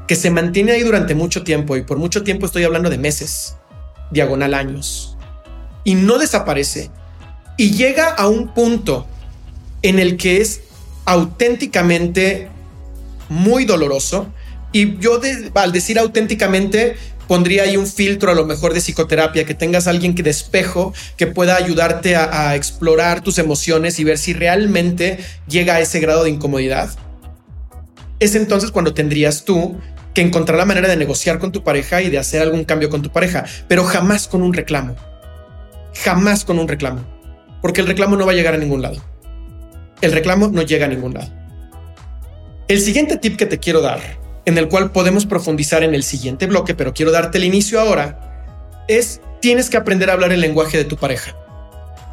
que 0.09 0.17
se 0.17 0.33
mantiene 0.33 0.73
ahí 0.73 0.83
durante 0.83 1.15
mucho 1.15 1.45
tiempo, 1.45 1.77
y 1.77 1.83
por 1.83 1.99
mucho 1.99 2.25
tiempo 2.25 2.47
estoy 2.47 2.65
hablando 2.65 2.91
de 2.91 2.99
meses, 2.99 3.55
diagonal 4.11 4.55
años, 4.55 5.17
y 5.85 5.95
no 5.95 6.19
desaparece, 6.19 6.91
y 7.57 7.77
llega 7.77 8.09
a 8.09 8.27
un 8.27 8.53
punto 8.55 9.07
en 9.83 10.01
el 10.01 10.17
que 10.17 10.41
es 10.41 10.63
auténticamente 11.05 12.49
muy 13.29 13.67
doloroso. 13.67 14.27
Y 14.73 14.99
yo 14.99 15.21
al 15.55 15.73
decir 15.73 15.99
auténticamente 15.99 16.97
pondría 17.27 17.65
ahí 17.65 17.77
un 17.77 17.87
filtro 17.87 18.31
a 18.31 18.35
lo 18.35 18.47
mejor 18.47 18.73
de 18.75 18.81
psicoterapia, 18.81 19.45
que 19.45 19.55
tengas 19.55 19.87
alguien 19.87 20.15
que 20.15 20.23
despejo, 20.23 20.95
que 21.17 21.27
pueda 21.27 21.57
ayudarte 21.57 22.17
a, 22.17 22.49
a 22.49 22.57
explorar 22.57 23.23
tus 23.23 23.39
emociones 23.39 23.99
y 23.99 24.05
ver 24.05 24.19
si 24.19 24.33
realmente 24.33 25.19
llega 25.47 25.75
a 25.75 25.81
ese 25.81 26.01
grado 26.01 26.25
de 26.25 26.31
incomodidad. 26.31 26.91
Es 28.19 28.35
entonces 28.35 28.71
cuando 28.71 28.95
tendrías 28.95 29.45
tú 29.45 29.79
que 30.15 30.23
encontrar 30.23 30.59
la 30.59 30.65
manera 30.65 30.89
de 30.89 30.97
negociar 30.97 31.39
con 31.39 31.53
tu 31.53 31.63
pareja 31.63 32.03
y 32.03 32.09
de 32.09 32.19
hacer 32.19 32.41
algún 32.43 32.65
cambio 32.65 32.89
con 32.89 33.03
tu 33.03 33.11
pareja, 33.11 33.45
pero 33.69 33.85
jamás 33.85 34.27
con 34.27 34.43
un 34.43 34.55
reclamo. 34.55 34.97
Jamás 36.03 36.45
con 36.45 36.59
un 36.59 36.69
reclamo 36.69 37.19
porque 37.61 37.81
el 37.81 37.87
reclamo 37.87 38.17
no 38.17 38.27
va 38.27 38.33
a 38.33 38.35
llegar 38.35 38.55
a 38.55 38.59
ningún 38.59 38.83
lado. 38.83 39.03
El 40.01 40.13
reclamo 40.13 40.49
no 40.49 40.63
llega 40.63 40.87
a 40.87 40.89
ningún 40.89 41.15
lado. 41.15 41.29
El 42.69 42.81
siguiente 42.81 43.17
tip 43.17 43.37
que 43.37 43.47
te 43.47 43.59
quiero 43.59 43.81
dar, 43.81 44.01
en 44.49 44.57
el 44.57 44.69
cual 44.69 44.93
podemos 44.93 45.27
profundizar 45.27 45.83
en 45.83 45.95
el 45.95 46.03
siguiente 46.03 46.47
bloque, 46.47 46.75
pero 46.75 46.95
quiero 46.95 47.13
darte 47.13 47.37
el 47.37 47.45
inicio 47.45 47.79
ahora, 47.79 48.83
es 48.89 49.21
tienes 49.41 49.69
que 49.69 49.77
aprender 49.77 50.09
a 50.09 50.15
hablar 50.15 50.33
el 50.33 50.41
lenguaje 50.41 50.79
de 50.79 50.85
tu 50.85 50.97
pareja. 50.97 51.37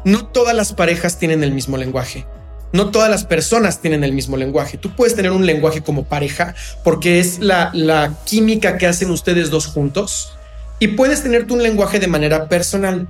No 0.04 0.26
todas 0.26 0.54
las 0.54 0.74
parejas 0.74 1.18
tienen 1.18 1.42
el 1.42 1.52
mismo 1.52 1.78
lenguaje. 1.78 2.26
No 2.72 2.90
todas 2.90 3.08
las 3.08 3.24
personas 3.24 3.80
tienen 3.80 4.04
el 4.04 4.12
mismo 4.12 4.36
lenguaje. 4.36 4.76
Tú 4.76 4.94
puedes 4.94 5.16
tener 5.16 5.32
un 5.32 5.46
lenguaje 5.46 5.80
como 5.80 6.04
pareja 6.04 6.54
porque 6.84 7.20
es 7.20 7.38
la, 7.38 7.70
la 7.72 8.12
química 8.26 8.76
que 8.76 8.86
hacen 8.86 9.10
ustedes 9.10 9.48
dos 9.48 9.66
juntos 9.66 10.36
y 10.78 10.88
puedes 10.88 11.22
tener 11.22 11.46
tu 11.46 11.54
un 11.54 11.62
lenguaje 11.62 12.00
de 12.00 12.06
manera 12.06 12.50
personal. 12.50 13.08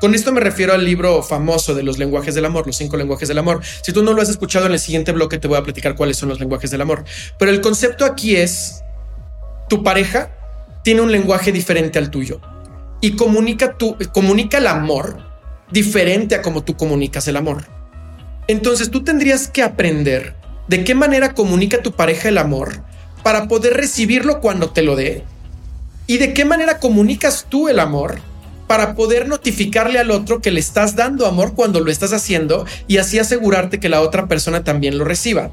Con 0.00 0.14
esto 0.14 0.32
me 0.32 0.40
refiero 0.40 0.74
al 0.74 0.84
libro 0.84 1.22
famoso 1.22 1.74
de 1.74 1.82
los 1.82 1.98
lenguajes 1.98 2.34
del 2.36 2.44
amor, 2.44 2.66
los 2.66 2.76
cinco 2.76 2.96
lenguajes 2.96 3.26
del 3.26 3.38
amor. 3.38 3.60
Si 3.82 3.92
tú 3.92 4.02
no 4.02 4.12
lo 4.12 4.22
has 4.22 4.28
escuchado 4.28 4.66
en 4.66 4.72
el 4.72 4.78
siguiente 4.78 5.10
bloque 5.10 5.38
te 5.38 5.48
voy 5.48 5.58
a 5.58 5.64
platicar 5.64 5.96
cuáles 5.96 6.16
son 6.16 6.28
los 6.28 6.38
lenguajes 6.38 6.70
del 6.70 6.80
amor. 6.80 7.04
Pero 7.38 7.50
el 7.50 7.60
concepto 7.60 8.04
aquí 8.04 8.36
es, 8.36 8.84
tu 9.68 9.82
pareja 9.82 10.30
tiene 10.84 11.00
un 11.00 11.10
lenguaje 11.10 11.50
diferente 11.50 11.98
al 11.98 12.10
tuyo 12.10 12.40
y 13.00 13.16
comunica, 13.16 13.76
tu, 13.76 13.96
comunica 14.12 14.58
el 14.58 14.68
amor 14.68 15.18
diferente 15.70 16.36
a 16.36 16.42
como 16.42 16.62
tú 16.62 16.76
comunicas 16.76 17.26
el 17.26 17.36
amor. 17.36 17.64
Entonces 18.46 18.90
tú 18.90 19.02
tendrías 19.02 19.48
que 19.48 19.62
aprender 19.62 20.34
de 20.68 20.84
qué 20.84 20.94
manera 20.94 21.34
comunica 21.34 21.82
tu 21.82 21.92
pareja 21.92 22.28
el 22.28 22.38
amor 22.38 22.82
para 23.24 23.48
poder 23.48 23.74
recibirlo 23.74 24.40
cuando 24.40 24.70
te 24.70 24.82
lo 24.82 24.94
dé 24.94 25.24
y 26.06 26.18
de 26.18 26.32
qué 26.32 26.44
manera 26.44 26.78
comunicas 26.78 27.46
tú 27.48 27.68
el 27.68 27.80
amor 27.80 28.20
para 28.68 28.94
poder 28.94 29.26
notificarle 29.26 29.98
al 29.98 30.12
otro 30.12 30.40
que 30.40 30.52
le 30.52 30.60
estás 30.60 30.94
dando 30.94 31.26
amor 31.26 31.54
cuando 31.54 31.80
lo 31.80 31.90
estás 31.90 32.12
haciendo 32.12 32.66
y 32.86 32.98
así 32.98 33.18
asegurarte 33.18 33.80
que 33.80 33.88
la 33.88 34.02
otra 34.02 34.28
persona 34.28 34.62
también 34.62 34.98
lo 34.98 35.04
reciba. 35.04 35.50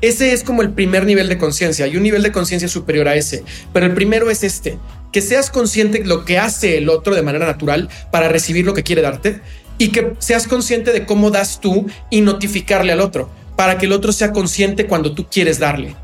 Ese 0.00 0.32
es 0.32 0.42
como 0.42 0.62
el 0.62 0.70
primer 0.70 1.04
nivel 1.04 1.28
de 1.28 1.36
conciencia. 1.36 1.84
Hay 1.84 1.96
un 1.96 2.02
nivel 2.02 2.22
de 2.22 2.32
conciencia 2.32 2.68
superior 2.68 3.06
a 3.06 3.14
ese, 3.14 3.44
pero 3.72 3.84
el 3.84 3.92
primero 3.92 4.30
es 4.30 4.42
este, 4.42 4.78
que 5.12 5.20
seas 5.20 5.50
consciente 5.50 5.98
de 5.98 6.06
lo 6.06 6.24
que 6.24 6.38
hace 6.38 6.78
el 6.78 6.88
otro 6.88 7.14
de 7.14 7.22
manera 7.22 7.46
natural 7.46 7.90
para 8.10 8.28
recibir 8.28 8.64
lo 8.64 8.72
que 8.72 8.82
quiere 8.82 9.02
darte 9.02 9.42
y 9.76 9.88
que 9.88 10.14
seas 10.18 10.46
consciente 10.46 10.92
de 10.92 11.04
cómo 11.04 11.30
das 11.30 11.60
tú 11.60 11.86
y 12.08 12.22
notificarle 12.22 12.92
al 12.92 13.00
otro, 13.00 13.30
para 13.56 13.76
que 13.76 13.86
el 13.86 13.92
otro 13.92 14.12
sea 14.12 14.32
consciente 14.32 14.86
cuando 14.86 15.12
tú 15.12 15.26
quieres 15.30 15.58
darle. 15.58 15.94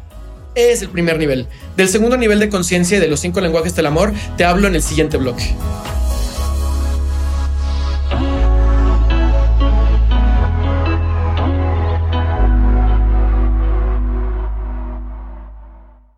Es 0.55 0.83
el 0.83 0.89
primer 0.89 1.19
nivel. 1.19 1.47
Del 1.77 1.89
segundo 1.89 2.17
nivel 2.17 2.39
de 2.39 2.49
conciencia 2.49 2.97
y 2.97 3.01
de 3.01 3.09
los 3.09 3.21
cinco 3.21 3.41
lenguajes 3.41 3.77
del 3.77 3.87
amor, 3.87 4.13
te 4.37 4.45
hablo 4.45 4.67
en 4.69 4.75
el 4.75 4.83
siguiente 4.83 5.19
bloque. 5.19 5.55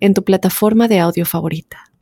en 0.00 0.14
tu 0.14 0.24
plataforma 0.24 0.88
de 0.88 0.98
audio 0.98 1.24
favorita. 1.26 1.92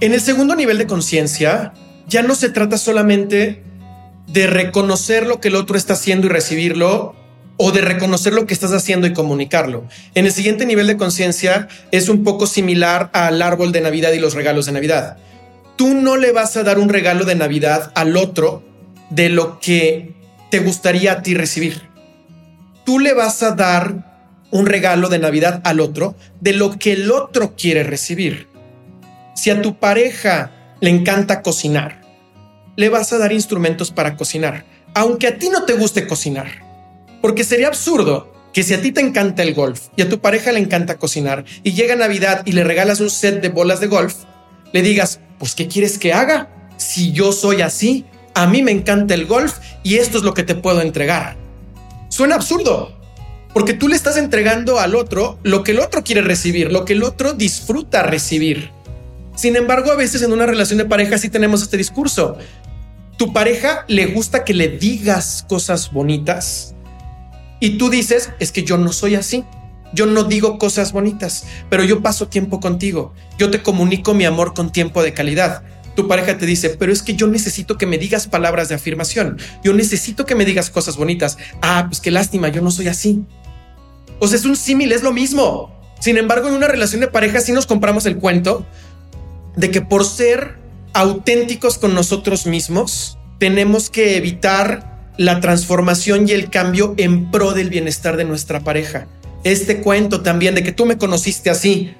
En 0.00 0.12
el 0.12 0.20
segundo 0.20 0.54
nivel 0.54 0.78
de 0.78 0.86
conciencia, 0.86 1.72
ya 2.08 2.22
no 2.22 2.34
se 2.34 2.50
trata 2.50 2.78
solamente 2.78 3.62
de 4.26 4.46
reconocer 4.46 5.26
lo 5.26 5.40
que 5.40 5.48
el 5.48 5.56
otro 5.56 5.76
está 5.76 5.94
haciendo 5.94 6.26
y 6.26 6.30
recibirlo, 6.30 7.14
o 7.56 7.70
de 7.70 7.80
reconocer 7.80 8.32
lo 8.32 8.46
que 8.46 8.54
estás 8.54 8.72
haciendo 8.72 9.06
y 9.06 9.12
comunicarlo. 9.12 9.84
En 10.14 10.26
el 10.26 10.32
siguiente 10.32 10.66
nivel 10.66 10.86
de 10.86 10.96
conciencia 10.96 11.68
es 11.92 12.08
un 12.08 12.24
poco 12.24 12.46
similar 12.46 13.10
al 13.12 13.40
árbol 13.42 13.72
de 13.72 13.80
Navidad 13.80 14.12
y 14.12 14.18
los 14.18 14.34
regalos 14.34 14.66
de 14.66 14.72
Navidad. 14.72 15.18
Tú 15.76 15.94
no 15.94 16.16
le 16.16 16.32
vas 16.32 16.56
a 16.56 16.64
dar 16.64 16.78
un 16.78 16.88
regalo 16.88 17.24
de 17.24 17.34
Navidad 17.34 17.92
al 17.94 18.16
otro 18.16 18.64
de 19.10 19.28
lo 19.28 19.60
que 19.60 20.14
te 20.50 20.58
gustaría 20.60 21.12
a 21.12 21.22
ti 21.22 21.34
recibir 21.34 21.93
tú 22.84 22.98
le 22.98 23.12
vas 23.14 23.42
a 23.42 23.52
dar 23.52 24.14
un 24.50 24.66
regalo 24.66 25.08
de 25.08 25.18
Navidad 25.18 25.60
al 25.64 25.80
otro 25.80 26.14
de 26.40 26.52
lo 26.52 26.78
que 26.78 26.92
el 26.92 27.10
otro 27.10 27.56
quiere 27.56 27.82
recibir. 27.82 28.48
Si 29.34 29.50
a 29.50 29.60
tu 29.60 29.78
pareja 29.78 30.52
le 30.80 30.90
encanta 30.90 31.42
cocinar, 31.42 32.00
le 32.76 32.88
vas 32.88 33.12
a 33.12 33.18
dar 33.18 33.32
instrumentos 33.32 33.90
para 33.90 34.16
cocinar, 34.16 34.64
aunque 34.94 35.26
a 35.26 35.38
ti 35.38 35.48
no 35.48 35.64
te 35.64 35.74
guste 35.74 36.06
cocinar. 36.06 36.46
Porque 37.20 37.42
sería 37.42 37.68
absurdo 37.68 38.32
que 38.52 38.62
si 38.62 38.74
a 38.74 38.80
ti 38.80 38.92
te 38.92 39.00
encanta 39.00 39.42
el 39.42 39.54
golf 39.54 39.88
y 39.96 40.02
a 40.02 40.08
tu 40.08 40.20
pareja 40.20 40.52
le 40.52 40.60
encanta 40.60 40.98
cocinar 40.98 41.44
y 41.64 41.72
llega 41.72 41.96
Navidad 41.96 42.42
y 42.44 42.52
le 42.52 42.62
regalas 42.62 43.00
un 43.00 43.10
set 43.10 43.40
de 43.40 43.48
bolas 43.48 43.80
de 43.80 43.88
golf, 43.88 44.14
le 44.72 44.82
digas, 44.82 45.20
pues 45.38 45.54
¿qué 45.54 45.66
quieres 45.66 45.98
que 45.98 46.12
haga? 46.12 46.48
Si 46.76 47.12
yo 47.12 47.32
soy 47.32 47.62
así, 47.62 48.04
a 48.34 48.46
mí 48.46 48.62
me 48.62 48.72
encanta 48.72 49.14
el 49.14 49.26
golf 49.26 49.58
y 49.82 49.96
esto 49.96 50.18
es 50.18 50.24
lo 50.24 50.34
que 50.34 50.42
te 50.44 50.54
puedo 50.54 50.80
entregar. 50.80 51.43
Suena 52.14 52.36
absurdo, 52.36 52.92
porque 53.52 53.74
tú 53.74 53.88
le 53.88 53.96
estás 53.96 54.16
entregando 54.16 54.78
al 54.78 54.94
otro 54.94 55.36
lo 55.42 55.64
que 55.64 55.72
el 55.72 55.80
otro 55.80 56.04
quiere 56.04 56.20
recibir, 56.20 56.70
lo 56.70 56.84
que 56.84 56.92
el 56.92 57.02
otro 57.02 57.32
disfruta 57.32 58.04
recibir. 58.04 58.70
Sin 59.34 59.56
embargo, 59.56 59.90
a 59.90 59.96
veces 59.96 60.22
en 60.22 60.32
una 60.32 60.46
relación 60.46 60.78
de 60.78 60.84
pareja 60.84 61.18
sí 61.18 61.28
tenemos 61.28 61.60
este 61.60 61.76
discurso. 61.76 62.38
Tu 63.18 63.32
pareja 63.32 63.84
le 63.88 64.06
gusta 64.06 64.44
que 64.44 64.54
le 64.54 64.68
digas 64.68 65.44
cosas 65.48 65.90
bonitas 65.90 66.76
y 67.58 67.78
tú 67.78 67.90
dices, 67.90 68.30
es 68.38 68.52
que 68.52 68.62
yo 68.62 68.78
no 68.78 68.92
soy 68.92 69.16
así. 69.16 69.44
Yo 69.92 70.06
no 70.06 70.22
digo 70.22 70.56
cosas 70.56 70.92
bonitas, 70.92 71.46
pero 71.68 71.82
yo 71.82 72.00
paso 72.00 72.28
tiempo 72.28 72.60
contigo. 72.60 73.12
Yo 73.38 73.50
te 73.50 73.60
comunico 73.60 74.14
mi 74.14 74.24
amor 74.24 74.54
con 74.54 74.70
tiempo 74.70 75.02
de 75.02 75.14
calidad. 75.14 75.64
Tu 75.94 76.08
pareja 76.08 76.38
te 76.38 76.46
dice, 76.46 76.70
pero 76.70 76.92
es 76.92 77.02
que 77.02 77.14
yo 77.14 77.26
necesito 77.26 77.78
que 77.78 77.86
me 77.86 77.98
digas 77.98 78.26
palabras 78.26 78.68
de 78.68 78.74
afirmación. 78.74 79.38
Yo 79.62 79.72
necesito 79.72 80.26
que 80.26 80.34
me 80.34 80.44
digas 80.44 80.70
cosas 80.70 80.96
bonitas. 80.96 81.38
Ah, 81.62 81.86
pues 81.88 82.00
qué 82.00 82.10
lástima, 82.10 82.48
yo 82.48 82.62
no 82.62 82.70
soy 82.70 82.88
así. 82.88 83.24
O 84.18 84.26
sea, 84.26 84.38
es 84.38 84.44
un 84.44 84.56
símil, 84.56 84.92
es 84.92 85.02
lo 85.02 85.12
mismo. 85.12 85.72
Sin 86.00 86.16
embargo, 86.16 86.48
en 86.48 86.54
una 86.54 86.68
relación 86.68 87.00
de 87.00 87.08
pareja 87.08 87.40
sí 87.40 87.52
nos 87.52 87.66
compramos 87.66 88.06
el 88.06 88.16
cuento 88.16 88.66
de 89.56 89.70
que 89.70 89.80
por 89.80 90.04
ser 90.04 90.56
auténticos 90.92 91.78
con 91.78 91.94
nosotros 91.94 92.46
mismos, 92.46 93.18
tenemos 93.38 93.90
que 93.90 94.16
evitar 94.16 95.12
la 95.16 95.40
transformación 95.40 96.28
y 96.28 96.32
el 96.32 96.50
cambio 96.50 96.94
en 96.96 97.30
pro 97.30 97.52
del 97.52 97.70
bienestar 97.70 98.16
de 98.16 98.24
nuestra 98.24 98.60
pareja 98.60 99.06
este 99.44 99.80
cuento 99.80 100.22
también 100.22 100.54
de 100.54 100.62
que 100.62 100.72
tú 100.72 100.86
me 100.86 100.98
conociste 100.98 101.50
así, 101.50 101.94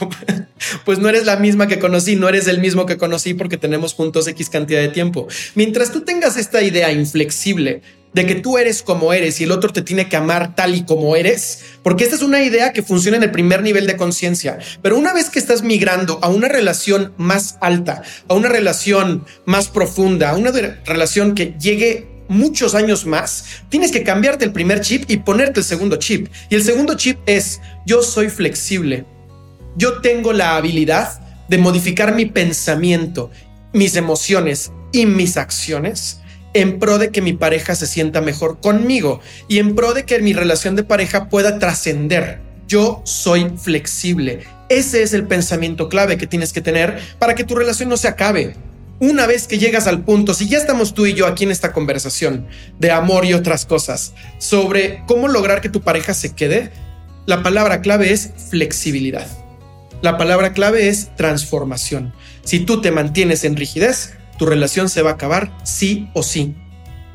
pues 0.84 0.98
no 0.98 1.08
eres 1.08 1.26
la 1.26 1.36
misma 1.36 1.66
que 1.66 1.78
conocí, 1.78 2.16
no 2.16 2.28
eres 2.28 2.46
el 2.46 2.60
mismo 2.60 2.86
que 2.86 2.96
conocí 2.96 3.34
porque 3.34 3.56
tenemos 3.56 3.94
juntos 3.94 4.26
X 4.26 4.50
cantidad 4.50 4.80
de 4.80 4.88
tiempo. 4.88 5.28
Mientras 5.54 5.92
tú 5.92 6.02
tengas 6.02 6.36
esta 6.36 6.62
idea 6.62 6.92
inflexible 6.92 7.82
de 8.12 8.24
que 8.24 8.36
tú 8.36 8.56
eres 8.56 8.82
como 8.82 9.12
eres 9.12 9.40
y 9.42 9.44
el 9.44 9.52
otro 9.52 9.74
te 9.74 9.82
tiene 9.82 10.08
que 10.08 10.16
amar 10.16 10.54
tal 10.54 10.74
y 10.74 10.84
como 10.84 11.16
eres, 11.16 11.60
porque 11.82 12.04
esta 12.04 12.16
es 12.16 12.22
una 12.22 12.42
idea 12.42 12.72
que 12.72 12.82
funciona 12.82 13.18
en 13.18 13.22
el 13.22 13.30
primer 13.30 13.62
nivel 13.62 13.86
de 13.86 13.98
conciencia, 13.98 14.58
pero 14.80 14.96
una 14.96 15.12
vez 15.12 15.28
que 15.28 15.38
estás 15.38 15.62
migrando 15.62 16.18
a 16.22 16.30
una 16.30 16.48
relación 16.48 17.12
más 17.18 17.58
alta, 17.60 18.02
a 18.26 18.32
una 18.32 18.48
relación 18.48 19.26
más 19.44 19.68
profunda, 19.68 20.30
a 20.30 20.36
una 20.36 20.50
relación 20.50 21.34
que 21.34 21.56
llegue 21.60 22.08
muchos 22.28 22.74
años 22.74 23.04
más, 23.04 23.44
tienes 23.68 23.92
que 23.92 24.02
cambiarte 24.02 24.46
el 24.46 24.52
primer 24.52 24.80
chip 24.80 25.04
y 25.08 25.18
ponerte 25.18 25.60
el 25.60 25.66
segundo 25.66 25.96
chip. 25.96 26.28
Y 26.48 26.54
el 26.54 26.62
segundo 26.62 26.94
chip 26.94 27.18
es, 27.26 27.60
yo 27.84 28.02
soy 28.02 28.30
flexible. 28.30 29.04
Yo 29.76 30.00
tengo 30.00 30.32
la 30.32 30.56
habilidad 30.56 31.20
de 31.48 31.58
modificar 31.58 32.14
mi 32.14 32.26
pensamiento, 32.26 33.30
mis 33.72 33.96
emociones 33.96 34.72
y 34.92 35.06
mis 35.06 35.36
acciones 35.36 36.20
en 36.54 36.78
pro 36.78 36.98
de 36.98 37.10
que 37.10 37.20
mi 37.20 37.34
pareja 37.34 37.74
se 37.74 37.86
sienta 37.86 38.22
mejor 38.22 38.60
conmigo 38.60 39.20
y 39.46 39.58
en 39.58 39.74
pro 39.74 39.92
de 39.92 40.04
que 40.04 40.20
mi 40.20 40.32
relación 40.32 40.74
de 40.74 40.84
pareja 40.84 41.28
pueda 41.28 41.58
trascender. 41.58 42.40
Yo 42.66 43.02
soy 43.04 43.52
flexible. 43.58 44.44
Ese 44.70 45.02
es 45.02 45.12
el 45.12 45.26
pensamiento 45.26 45.88
clave 45.88 46.16
que 46.16 46.26
tienes 46.26 46.52
que 46.52 46.62
tener 46.62 46.98
para 47.18 47.34
que 47.34 47.44
tu 47.44 47.54
relación 47.54 47.90
no 47.90 47.96
se 47.96 48.08
acabe 48.08 48.56
una 48.98 49.26
vez 49.26 49.46
que 49.46 49.58
llegas 49.58 49.86
al 49.86 50.02
punto, 50.04 50.32
si 50.32 50.48
ya 50.48 50.56
estamos 50.56 50.94
tú 50.94 51.04
y 51.04 51.12
yo 51.12 51.26
aquí 51.26 51.44
en 51.44 51.50
esta 51.50 51.72
conversación 51.72 52.46
de 52.78 52.90
amor 52.90 53.26
y 53.26 53.34
otras 53.34 53.66
cosas, 53.66 54.14
sobre 54.38 55.02
cómo 55.06 55.28
lograr 55.28 55.60
que 55.60 55.68
tu 55.68 55.82
pareja 55.82 56.14
se 56.14 56.34
quede, 56.34 56.70
la 57.26 57.42
palabra 57.42 57.82
clave 57.82 58.12
es 58.12 58.30
flexibilidad. 58.48 59.26
La 60.06 60.18
palabra 60.18 60.52
clave 60.52 60.88
es 60.88 61.10
transformación. 61.16 62.14
Si 62.44 62.60
tú 62.60 62.80
te 62.80 62.92
mantienes 62.92 63.42
en 63.42 63.56
rigidez, 63.56 64.14
tu 64.38 64.46
relación 64.46 64.88
se 64.88 65.02
va 65.02 65.10
a 65.10 65.14
acabar 65.14 65.50
sí 65.64 66.08
o 66.14 66.22
sí. 66.22 66.54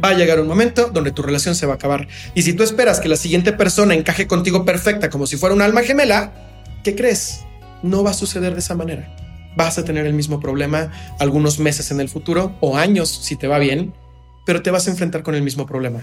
Va 0.04 0.10
a 0.10 0.14
llegar 0.14 0.42
un 0.42 0.48
momento 0.50 0.90
donde 0.90 1.14
tu 1.14 1.22
relación 1.22 1.56
se 1.56 1.66
va 1.66 1.72
a 1.72 1.76
acabar. 1.76 2.10
Y 2.36 2.42
si 2.42 2.52
tú 2.52 2.64
esperas 2.64 3.00
que 3.00 3.08
la 3.08 3.16
siguiente 3.16 3.54
persona 3.54 3.96
encaje 3.96 4.28
contigo 4.28 4.66
perfecta 4.66 5.10
como 5.10 5.26
si 5.26 5.38
fuera 5.38 5.56
un 5.56 5.62
alma 5.62 5.84
gemela, 5.84 6.34
¿qué 6.84 6.94
crees? 6.94 7.46
No 7.82 8.04
va 8.04 8.12
a 8.12 8.14
suceder 8.14 8.52
de 8.52 8.60
esa 8.60 8.76
manera 8.76 9.16
vas 9.56 9.78
a 9.78 9.86
tener 9.86 10.06
el 10.06 10.14
mismo 10.14 10.42
problema 10.42 10.92
algunos 11.20 11.60
meses 11.60 11.92
en 11.92 12.02
el 12.02 12.10
futuro 12.10 12.58
o 12.60 12.76
años 12.76 13.08
si 13.08 13.38
te 13.38 13.48
va 13.48 13.58
bien, 13.58 13.94
pero 14.46 14.64
te 14.64 14.72
vas 14.72 14.88
a 14.88 14.92
enfrentar 14.92 15.24
con 15.24 15.36
el 15.36 15.44
mismo 15.44 15.66
problema. 15.66 16.02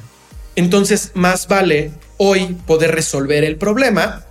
Entonces, 0.56 1.12
más 1.14 1.48
vale 1.48 1.92
hoy 2.16 2.56
poder 2.66 2.94
resolver 2.94 3.44
el 3.44 3.56
problema 3.56 4.26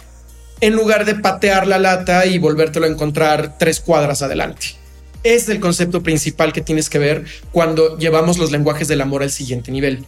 en 0.62 0.76
lugar 0.76 1.06
de 1.06 1.16
patear 1.16 1.68
la 1.68 1.80
lata 1.80 2.26
y 2.26 2.40
volvértelo 2.40 2.86
a 2.86 2.90
encontrar 2.90 3.58
tres 3.58 3.80
cuadras 3.80 4.22
adelante. 4.22 4.76
Es 5.24 5.50
el 5.50 5.60
concepto 5.60 6.04
principal 6.04 6.54
que 6.54 6.62
tienes 6.62 6.90
que 6.90 7.00
ver 7.00 7.26
cuando 7.52 7.98
llevamos 7.98 8.38
los 8.38 8.52
lenguajes 8.52 8.88
del 8.88 9.02
amor 9.02 9.24
al 9.24 9.32
siguiente 9.32 9.72
nivel. 9.72 10.06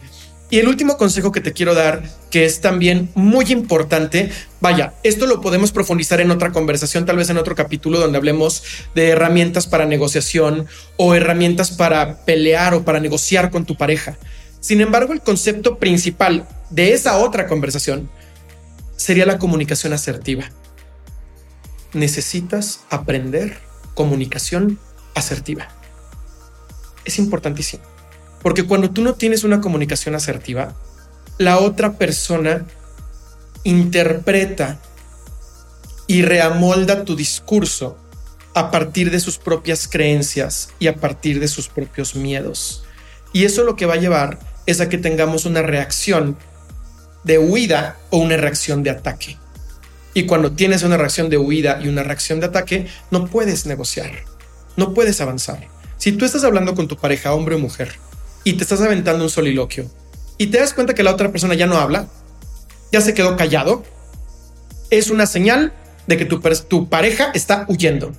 Y 0.52 0.58
el 0.58 0.66
último 0.66 0.96
consejo 0.96 1.30
que 1.30 1.40
te 1.40 1.52
quiero 1.52 1.74
dar, 1.74 2.02
que 2.28 2.44
es 2.44 2.60
también 2.60 3.08
muy 3.14 3.44
importante, 3.52 4.30
vaya, 4.60 4.94
esto 5.04 5.26
lo 5.26 5.40
podemos 5.40 5.70
profundizar 5.70 6.20
en 6.20 6.32
otra 6.32 6.50
conversación, 6.50 7.06
tal 7.06 7.18
vez 7.18 7.30
en 7.30 7.38
otro 7.38 7.54
capítulo 7.54 8.00
donde 8.00 8.18
hablemos 8.18 8.64
de 8.96 9.10
herramientas 9.10 9.68
para 9.68 9.86
negociación 9.86 10.66
o 10.96 11.14
herramientas 11.14 11.70
para 11.70 12.24
pelear 12.24 12.74
o 12.74 12.84
para 12.84 12.98
negociar 12.98 13.52
con 13.52 13.64
tu 13.64 13.76
pareja. 13.76 14.16
Sin 14.58 14.80
embargo, 14.80 15.12
el 15.12 15.20
concepto 15.20 15.78
principal 15.78 16.48
de 16.68 16.94
esa 16.94 17.18
otra 17.18 17.46
conversación 17.46 18.10
sería 19.00 19.24
la 19.24 19.38
comunicación 19.38 19.94
asertiva. 19.94 20.44
Necesitas 21.94 22.80
aprender 22.90 23.58
comunicación 23.94 24.78
asertiva. 25.14 25.68
Es 27.06 27.18
importantísimo. 27.18 27.82
Porque 28.42 28.64
cuando 28.64 28.90
tú 28.90 29.00
no 29.00 29.14
tienes 29.14 29.42
una 29.42 29.62
comunicación 29.62 30.14
asertiva, 30.14 30.74
la 31.38 31.60
otra 31.60 31.96
persona 31.96 32.66
interpreta 33.64 34.78
y 36.06 36.20
reamolda 36.20 37.06
tu 37.06 37.16
discurso 37.16 37.96
a 38.52 38.70
partir 38.70 39.10
de 39.10 39.20
sus 39.20 39.38
propias 39.38 39.88
creencias 39.88 40.72
y 40.78 40.88
a 40.88 40.96
partir 40.96 41.40
de 41.40 41.48
sus 41.48 41.68
propios 41.68 42.14
miedos. 42.16 42.84
Y 43.32 43.46
eso 43.46 43.64
lo 43.64 43.76
que 43.76 43.86
va 43.86 43.94
a 43.94 44.00
llevar 44.04 44.38
es 44.66 44.82
a 44.82 44.90
que 44.90 44.98
tengamos 44.98 45.46
una 45.46 45.62
reacción 45.62 46.36
de 47.24 47.38
huida 47.38 47.98
o 48.10 48.18
una 48.18 48.36
reacción 48.36 48.82
de 48.82 48.90
ataque. 48.90 49.36
Y 50.14 50.26
cuando 50.26 50.52
tienes 50.52 50.82
una 50.82 50.96
reacción 50.96 51.28
de 51.30 51.38
huida 51.38 51.80
y 51.82 51.88
una 51.88 52.02
reacción 52.02 52.40
de 52.40 52.46
ataque, 52.46 52.86
no 53.10 53.26
puedes 53.26 53.66
negociar, 53.66 54.10
no 54.76 54.92
puedes 54.94 55.20
avanzar. 55.20 55.68
Si 55.98 56.12
tú 56.12 56.24
estás 56.24 56.44
hablando 56.44 56.74
con 56.74 56.88
tu 56.88 56.96
pareja, 56.96 57.34
hombre 57.34 57.54
o 57.54 57.58
mujer, 57.58 57.92
y 58.42 58.54
te 58.54 58.62
estás 58.62 58.80
aventando 58.80 59.22
un 59.22 59.30
soliloquio 59.30 59.90
y 60.38 60.46
te 60.46 60.58
das 60.58 60.72
cuenta 60.72 60.94
que 60.94 61.02
la 61.02 61.12
otra 61.12 61.30
persona 61.30 61.54
ya 61.54 61.66
no 61.66 61.76
habla, 61.76 62.08
ya 62.90 63.00
se 63.00 63.14
quedó 63.14 63.36
callado, 63.36 63.84
es 64.88 65.10
una 65.10 65.26
señal 65.26 65.72
de 66.06 66.16
que 66.16 66.24
tu, 66.24 66.40
tu 66.68 66.88
pareja 66.88 67.30
está 67.34 67.66
huyendo. 67.68 68.12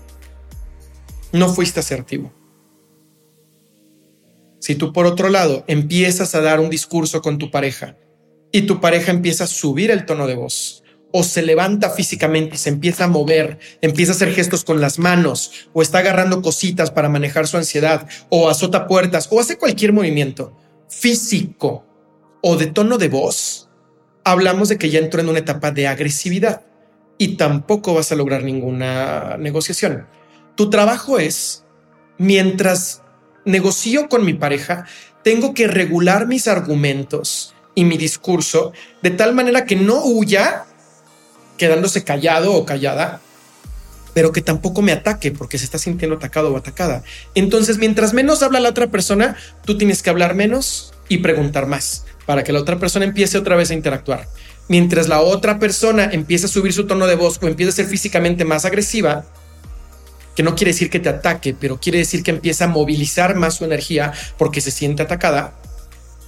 No 1.33 1.53
fuiste 1.53 1.79
asertivo. 1.79 2.31
Si 4.59 4.75
tú 4.75 4.93
por 4.93 5.07
otro 5.07 5.29
lado 5.29 5.65
empiezas 5.67 6.35
a 6.35 6.41
dar 6.41 6.59
un 6.59 6.69
discurso 6.69 7.21
con 7.21 7.39
tu 7.39 7.49
pareja 7.49 7.97
y 8.51 8.63
tu 8.63 8.79
pareja 8.79 9.11
empieza 9.11 9.45
a 9.45 9.47
subir 9.47 9.91
el 9.91 10.05
tono 10.05 10.27
de 10.27 10.35
voz, 10.35 10.83
o 11.11 11.23
se 11.23 11.41
levanta 11.41 11.89
físicamente, 11.89 12.57
se 12.57 12.69
empieza 12.69 13.05
a 13.05 13.07
mover, 13.07 13.59
empieza 13.81 14.11
a 14.11 14.15
hacer 14.15 14.33
gestos 14.33 14.63
con 14.63 14.81
las 14.81 14.99
manos, 14.99 15.67
o 15.73 15.81
está 15.81 15.99
agarrando 15.99 16.41
cositas 16.41 16.91
para 16.91 17.09
manejar 17.09 17.47
su 17.47 17.57
ansiedad, 17.57 18.07
o 18.29 18.49
azota 18.49 18.87
puertas, 18.87 19.27
o 19.31 19.39
hace 19.39 19.57
cualquier 19.57 19.93
movimiento 19.93 20.55
físico 20.87 21.85
o 22.41 22.57
de 22.57 22.67
tono 22.67 22.97
de 22.97 23.07
voz, 23.07 23.69
hablamos 24.23 24.69
de 24.69 24.77
que 24.77 24.89
ya 24.89 24.99
entró 24.99 25.21
en 25.21 25.29
una 25.29 25.39
etapa 25.39 25.71
de 25.71 25.87
agresividad 25.87 26.63
y 27.17 27.37
tampoco 27.37 27.93
vas 27.93 28.11
a 28.11 28.15
lograr 28.15 28.43
ninguna 28.43 29.37
negociación. 29.37 30.07
Tu 30.55 30.69
trabajo 30.69 31.19
es, 31.19 31.65
mientras 32.17 33.03
negocio 33.45 34.09
con 34.09 34.25
mi 34.25 34.33
pareja, 34.33 34.85
tengo 35.23 35.53
que 35.53 35.67
regular 35.67 36.27
mis 36.27 36.47
argumentos 36.47 37.53
y 37.75 37.86
mi 37.86 37.97
discurso 37.97 38.73
de 39.01 39.12
tal 39.12 39.34
manera 39.34 39.65
que 39.65 39.75
no 39.75 40.03
huya 40.03 40.65
quedándose 41.57 42.03
callado 42.03 42.53
o 42.53 42.65
callada, 42.65 43.21
pero 44.13 44.31
que 44.31 44.41
tampoco 44.41 44.81
me 44.81 44.91
ataque 44.91 45.31
porque 45.31 45.57
se 45.57 45.65
está 45.65 45.77
sintiendo 45.77 46.17
atacado 46.17 46.51
o 46.51 46.57
atacada. 46.57 47.03
Entonces, 47.36 47.77
mientras 47.77 48.13
menos 48.13 48.43
habla 48.43 48.60
la 48.60 48.69
otra 48.69 48.88
persona, 48.88 49.36
tú 49.63 49.77
tienes 49.77 50.01
que 50.01 50.10
hablar 50.10 50.36
menos 50.36 50.93
y 51.07 51.19
preguntar 51.19 51.67
más 51.67 52.05
para 52.25 52.43
que 52.43 52.53
la 52.53 52.60
otra 52.60 52.79
persona 52.79 53.05
empiece 53.05 53.38
otra 53.38 53.55
vez 53.55 53.71
a 53.71 53.73
interactuar. 53.73 54.27
mientras 54.67 55.10
la 55.10 55.19
otra 55.19 55.60
persona 55.60 56.05
empieza 56.13 56.45
a 56.45 56.49
subir 56.49 56.71
su 56.71 56.88
tono 56.88 57.05
de 57.05 57.15
voz 57.15 57.38
o 57.41 57.47
empieza 57.47 57.71
a 57.71 57.75
ser 57.75 57.88
físicamente 57.88 58.45
más 58.45 58.63
agresiva, 58.63 59.25
que 60.34 60.43
no 60.43 60.55
quiere 60.55 60.71
decir 60.71 60.89
que 60.89 61.01
te 61.01 61.10
ataque, 61.10 61.53
pero 61.60 61.77
quiere 61.77 61.97
decir 61.97 62.23
que 62.23 62.31
empieza 62.31 62.65
a 62.65 62.67
movilizar 62.67 63.36
más 63.36 63.55
su 63.55 63.65
energía 63.65 64.13
porque 64.38 64.62
se 64.62 64.71
siente 64.71 65.03
atacada, 65.03 65.53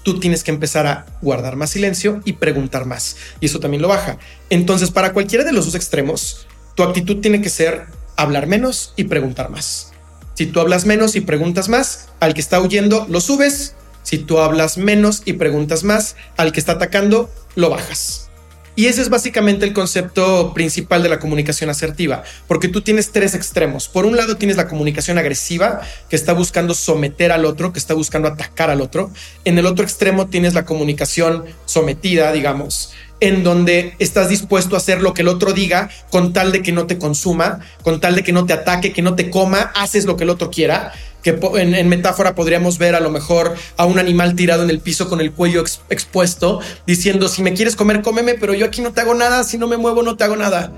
tú 0.03 0.19
tienes 0.19 0.43
que 0.43 0.51
empezar 0.51 0.85
a 0.85 1.05
guardar 1.21 1.55
más 1.55 1.71
silencio 1.71 2.21
y 2.25 2.33
preguntar 2.33 2.85
más. 2.85 3.15
Y 3.39 3.47
eso 3.47 3.59
también 3.59 3.81
lo 3.81 3.87
baja. 3.87 4.17
Entonces, 4.49 4.91
para 4.91 5.13
cualquiera 5.13 5.43
de 5.43 5.53
los 5.53 5.65
dos 5.65 5.75
extremos, 5.75 6.47
tu 6.75 6.83
actitud 6.83 7.21
tiene 7.21 7.41
que 7.41 7.49
ser 7.49 7.87
hablar 8.15 8.47
menos 8.47 8.93
y 8.95 9.05
preguntar 9.05 9.49
más. 9.49 9.91
Si 10.35 10.47
tú 10.47 10.59
hablas 10.59 10.85
menos 10.85 11.15
y 11.15 11.21
preguntas 11.21 11.69
más, 11.69 12.09
al 12.19 12.33
que 12.33 12.41
está 12.41 12.59
huyendo 12.59 13.05
lo 13.09 13.21
subes. 13.21 13.75
Si 14.03 14.17
tú 14.17 14.39
hablas 14.39 14.77
menos 14.77 15.21
y 15.25 15.33
preguntas 15.33 15.83
más, 15.83 16.15
al 16.35 16.51
que 16.51 16.59
está 16.59 16.73
atacando 16.73 17.29
lo 17.55 17.69
bajas. 17.69 18.29
Y 18.75 18.87
ese 18.87 19.01
es 19.01 19.09
básicamente 19.09 19.65
el 19.65 19.73
concepto 19.73 20.53
principal 20.53 21.03
de 21.03 21.09
la 21.09 21.19
comunicación 21.19 21.69
asertiva, 21.69 22.23
porque 22.47 22.67
tú 22.67 22.81
tienes 22.81 23.11
tres 23.11 23.35
extremos. 23.35 23.87
Por 23.87 24.05
un 24.05 24.17
lado 24.17 24.37
tienes 24.37 24.57
la 24.57 24.67
comunicación 24.67 25.17
agresiva, 25.19 25.81
que 26.09 26.15
está 26.15 26.33
buscando 26.33 26.73
someter 26.73 27.31
al 27.31 27.45
otro, 27.45 27.71
que 27.71 27.79
está 27.79 27.93
buscando 27.93 28.27
atacar 28.27 28.71
al 28.71 28.81
otro. 28.81 29.11
En 29.45 29.59
el 29.59 29.67
otro 29.67 29.83
extremo 29.83 30.27
tienes 30.27 30.55
la 30.55 30.65
comunicación 30.65 31.45
sometida, 31.65 32.31
digamos, 32.31 32.93
en 33.19 33.43
donde 33.43 33.95
estás 33.99 34.29
dispuesto 34.29 34.75
a 34.75 34.79
hacer 34.79 35.01
lo 35.01 35.13
que 35.13 35.21
el 35.21 35.27
otro 35.27 35.53
diga 35.53 35.89
con 36.09 36.33
tal 36.33 36.51
de 36.51 36.61
que 36.61 36.71
no 36.71 36.87
te 36.87 36.97
consuma, 36.97 37.59
con 37.83 38.01
tal 38.01 38.15
de 38.15 38.23
que 38.23 38.33
no 38.33 38.45
te 38.45 38.53
ataque, 38.53 38.91
que 38.91 39.01
no 39.01 39.15
te 39.15 39.29
coma, 39.29 39.71
haces 39.75 40.05
lo 40.05 40.17
que 40.17 40.23
el 40.23 40.29
otro 40.29 40.49
quiera 40.49 40.93
que 41.23 41.39
en, 41.55 41.89
metáfora 41.89 42.35
podríamos 42.35 42.77
ver 42.77 42.95
a 42.95 42.99
lo 42.99 43.09
mejor 43.09 43.55
a 43.77 43.85
un 43.85 43.97
animal 43.97 44.35
tirado 44.35 44.63
en 44.63 44.69
el 44.69 44.79
piso 44.79 45.09
con 45.09 45.21
el 45.21 45.31
cuello 45.31 45.63
expuesto, 45.89 46.59
diciendo, 46.85 47.29
si 47.29 47.41
me 47.41 47.53
quieres 47.53 47.75
comer, 47.75 48.01
cómeme, 48.01 48.35
pero 48.35 48.53
yo 48.53 48.65
aquí 48.65 48.81
no 48.81 48.91
te 48.91 49.01
hago 49.01 49.15
nada, 49.15 49.43
si 49.43 49.57
no 49.57 49.67
me 49.67 49.77
muevo, 49.77 50.03
no 50.03 50.17
te 50.17 50.25
hago 50.25 50.35
nada. 50.35 50.71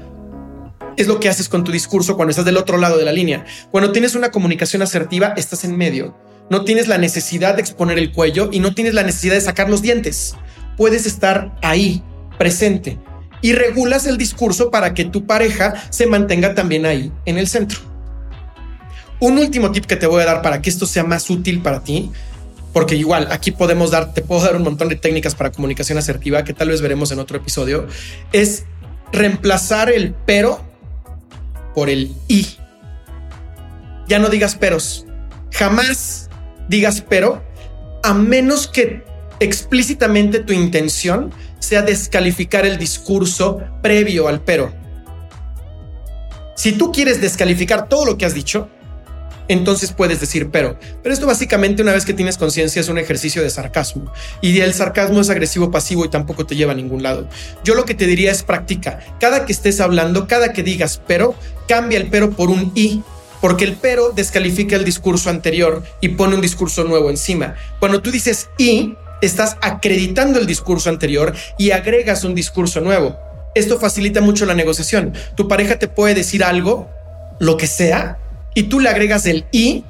Es 0.97 1.07
lo 1.07 1.19
que 1.19 1.27
haces 1.27 1.49
con 1.49 1.63
tu 1.63 1.71
discurso 1.71 2.15
cuando 2.15 2.29
estás 2.29 2.45
del 2.45 2.57
otro 2.57 2.77
lado 2.77 2.97
de 2.97 3.03
la 3.03 3.11
línea. 3.11 3.45
Cuando 3.71 3.91
tienes 3.91 4.15
una 4.15 4.31
comunicación 4.31 4.81
asertiva, 4.81 5.33
estás 5.35 5.65
en 5.65 5.75
medio. 5.75 6.15
No 6.49 6.63
tienes 6.63 6.87
la 6.87 6.99
necesidad 6.99 7.55
de 7.55 7.61
exponer 7.61 7.97
el 7.97 8.11
cuello 8.11 8.49
y 8.51 8.59
no 8.59 8.73
tienes 8.73 8.93
la 8.93 9.03
necesidad 9.03 9.33
de 9.33 9.41
sacar 9.41 9.69
los 9.69 9.81
dientes. 9.81 10.35
Puedes 10.77 11.05
estar 11.05 11.57
ahí, 11.63 12.03
presente, 12.37 12.99
y 13.41 13.53
regulas 13.53 14.05
el 14.05 14.17
discurso 14.17 14.69
para 14.69 14.93
que 14.93 15.05
tu 15.05 15.25
pareja 15.25 15.73
se 15.89 16.05
mantenga 16.05 16.53
también 16.53 16.85
ahí, 16.85 17.11
en 17.25 17.37
el 17.37 17.47
centro. 17.47 17.94
Un 19.19 19.37
último 19.37 19.71
tip 19.71 19.85
que 19.85 19.95
te 19.95 20.07
voy 20.07 20.21
a 20.21 20.25
dar 20.25 20.41
para 20.41 20.61
que 20.61 20.69
esto 20.69 20.85
sea 20.85 21.03
más 21.03 21.29
útil 21.29 21.61
para 21.61 21.83
ti, 21.83 22.11
porque 22.73 22.95
igual 22.95 23.29
aquí 23.31 23.51
podemos 23.51 23.91
dar, 23.91 24.13
te 24.13 24.21
puedo 24.21 24.41
dar 24.41 24.55
un 24.55 24.63
montón 24.63 24.89
de 24.89 24.97
técnicas 24.97 25.35
para 25.35 25.51
comunicación 25.51 25.97
asertiva 25.97 26.43
que 26.43 26.53
tal 26.53 26.69
vez 26.69 26.81
veremos 26.81 27.11
en 27.11 27.19
otro 27.19 27.37
episodio, 27.37 27.87
es 28.33 28.65
reemplazar 29.13 29.89
el 29.89 30.13
pero 30.25 30.59
por 31.73 31.89
el 31.89 32.13
y. 32.27 32.57
Ya 34.07 34.19
no 34.19 34.29
digas 34.29 34.55
peros, 34.55 35.05
jamás 35.51 36.29
digas 36.67 37.01
pero, 37.07 37.41
a 38.03 38.13
menos 38.13 38.67
que 38.67 39.03
explícitamente 39.39 40.39
tu 40.39 40.53
intención 40.53 41.31
sea 41.59 41.81
descalificar 41.81 42.65
el 42.65 42.77
discurso 42.77 43.61
previo 43.81 44.27
al 44.27 44.41
pero. 44.41 44.73
Si 46.55 46.73
tú 46.73 46.91
quieres 46.91 47.21
descalificar 47.21 47.89
todo 47.89 48.05
lo 48.05 48.17
que 48.17 48.25
has 48.25 48.33
dicho, 48.33 48.69
entonces 49.47 49.91
puedes 49.91 50.19
decir 50.19 50.49
pero. 50.51 50.77
Pero 51.03 51.13
esto 51.13 51.27
básicamente 51.27 51.81
una 51.81 51.93
vez 51.93 52.05
que 52.05 52.13
tienes 52.13 52.37
conciencia 52.37 52.79
es 52.79 52.89
un 52.89 52.97
ejercicio 52.97 53.41
de 53.41 53.49
sarcasmo. 53.49 54.11
Y 54.41 54.59
el 54.59 54.73
sarcasmo 54.73 55.21
es 55.21 55.29
agresivo 55.29 55.71
pasivo 55.71 56.05
y 56.05 56.09
tampoco 56.09 56.45
te 56.45 56.55
lleva 56.55 56.73
a 56.73 56.75
ningún 56.75 57.03
lado. 57.03 57.27
Yo 57.63 57.75
lo 57.75 57.85
que 57.85 57.95
te 57.95 58.07
diría 58.07 58.31
es 58.31 58.43
practica. 58.43 58.99
Cada 59.19 59.45
que 59.45 59.53
estés 59.53 59.79
hablando, 59.79 60.27
cada 60.27 60.53
que 60.53 60.63
digas 60.63 61.01
pero, 61.07 61.35
cambia 61.67 61.97
el 61.97 62.09
pero 62.09 62.31
por 62.31 62.49
un 62.49 62.71
y. 62.75 63.01
Porque 63.41 63.65
el 63.65 63.75
pero 63.75 64.11
descalifica 64.11 64.75
el 64.75 64.85
discurso 64.85 65.29
anterior 65.29 65.83
y 66.01 66.09
pone 66.09 66.35
un 66.35 66.41
discurso 66.41 66.83
nuevo 66.83 67.09
encima. 67.09 67.55
Cuando 67.79 68.01
tú 68.01 68.09
dices 68.09 68.49
y, 68.57 68.95
estás 69.21 69.57
acreditando 69.61 70.39
el 70.39 70.47
discurso 70.47 70.89
anterior 70.89 71.33
y 71.57 71.71
agregas 71.71 72.23
un 72.23 72.35
discurso 72.35 72.81
nuevo. 72.81 73.17
Esto 73.53 73.79
facilita 73.79 74.21
mucho 74.21 74.45
la 74.45 74.53
negociación. 74.53 75.13
Tu 75.35 75.47
pareja 75.47 75.79
te 75.79 75.87
puede 75.87 76.13
decir 76.13 76.43
algo, 76.43 76.89
lo 77.39 77.57
que 77.57 77.67
sea, 77.67 78.17
y 78.55 78.63
tú 78.63 78.79
le 78.79 78.89
agregas 78.89 79.27
el 79.27 79.45
y, 79.51 79.83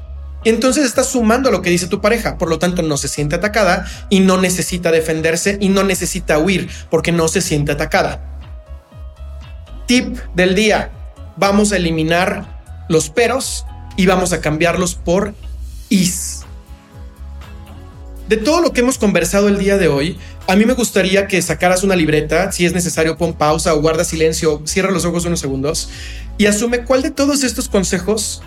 entonces 0.44 0.86
estás 0.86 1.08
sumando 1.08 1.50
lo 1.50 1.62
que 1.62 1.70
dice 1.70 1.88
tu 1.88 2.02
pareja. 2.02 2.38
Por 2.38 2.50
lo 2.50 2.60
tanto, 2.60 2.82
no 2.82 2.98
se 2.98 3.08
siente 3.08 3.36
atacada 3.36 3.88
y 4.10 4.20
no 4.20 4.40
necesita 4.40 4.92
defenderse 4.92 5.58
y 5.62 5.70
no 5.70 5.84
necesita 5.84 6.38
huir 6.38 6.70
porque 6.90 7.12
no 7.14 7.28
se 7.30 7.42
siente 7.42 7.72
atacada. 7.72 8.40
Tip 9.88 10.18
del 10.36 10.54
día. 10.54 10.92
Vamos 11.38 11.72
a 11.72 11.78
eliminar 11.78 12.86
los 12.90 13.10
peros 13.10 13.66
y 13.98 14.06
vamos 14.06 14.34
a 14.34 14.42
cambiarlos 14.42 14.96
por 14.96 15.34
is. 15.90 16.42
De 18.28 18.38
todo 18.38 18.62
lo 18.62 18.74
que 18.74 18.82
hemos 18.82 18.98
conversado 18.98 19.48
el 19.48 19.60
día 19.60 19.78
de 19.78 19.88
hoy, 19.88 20.18
a 20.48 20.56
mí 20.56 20.66
me 20.66 20.74
gustaría 20.74 21.28
que 21.28 21.42
sacaras 21.42 21.84
una 21.84 21.96
libreta, 21.96 22.52
si 22.52 22.66
es 22.66 22.74
necesario 22.74 23.18
pon 23.18 23.34
pausa 23.34 23.74
o 23.74 23.82
guarda 23.82 24.04
silencio, 24.04 24.62
cierra 24.66 24.92
los 24.92 25.06
ojos 25.06 25.26
unos 25.26 25.40
segundos 25.40 25.90
y 26.38 26.48
asume 26.48 26.84
cuál 26.84 27.02
de 27.02 27.12
todos 27.12 27.44
estos 27.44 27.70
consejos 27.70 28.42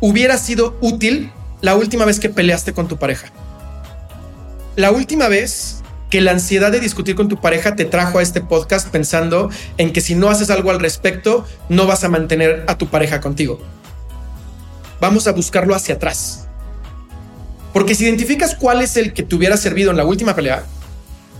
hubiera 0.00 0.38
sido 0.38 0.76
útil 0.80 1.32
la 1.60 1.74
última 1.74 2.04
vez 2.04 2.20
que 2.20 2.28
peleaste 2.28 2.72
con 2.72 2.88
tu 2.88 2.96
pareja? 2.96 3.32
La 4.76 4.90
última 4.92 5.28
vez 5.28 5.82
que 6.10 6.20
la 6.20 6.30
ansiedad 6.30 6.72
de 6.72 6.80
discutir 6.80 7.14
con 7.14 7.28
tu 7.28 7.40
pareja 7.40 7.76
te 7.76 7.84
trajo 7.84 8.18
a 8.18 8.22
este 8.22 8.40
podcast 8.40 8.88
pensando 8.88 9.50
en 9.76 9.92
que 9.92 10.00
si 10.00 10.14
no 10.14 10.30
haces 10.30 10.50
algo 10.50 10.70
al 10.70 10.80
respecto, 10.80 11.44
no 11.68 11.86
vas 11.86 12.04
a 12.04 12.08
mantener 12.08 12.64
a 12.66 12.78
tu 12.78 12.86
pareja 12.86 13.20
contigo. 13.20 13.60
Vamos 15.00 15.26
a 15.26 15.32
buscarlo 15.32 15.74
hacia 15.74 15.96
atrás. 15.96 16.46
Porque 17.72 17.94
si 17.94 18.04
identificas 18.04 18.54
cuál 18.54 18.80
es 18.80 18.96
el 18.96 19.12
que 19.12 19.22
te 19.22 19.34
hubiera 19.34 19.56
servido 19.56 19.90
en 19.90 19.98
la 19.98 20.04
última 20.04 20.34
pelea, 20.34 20.64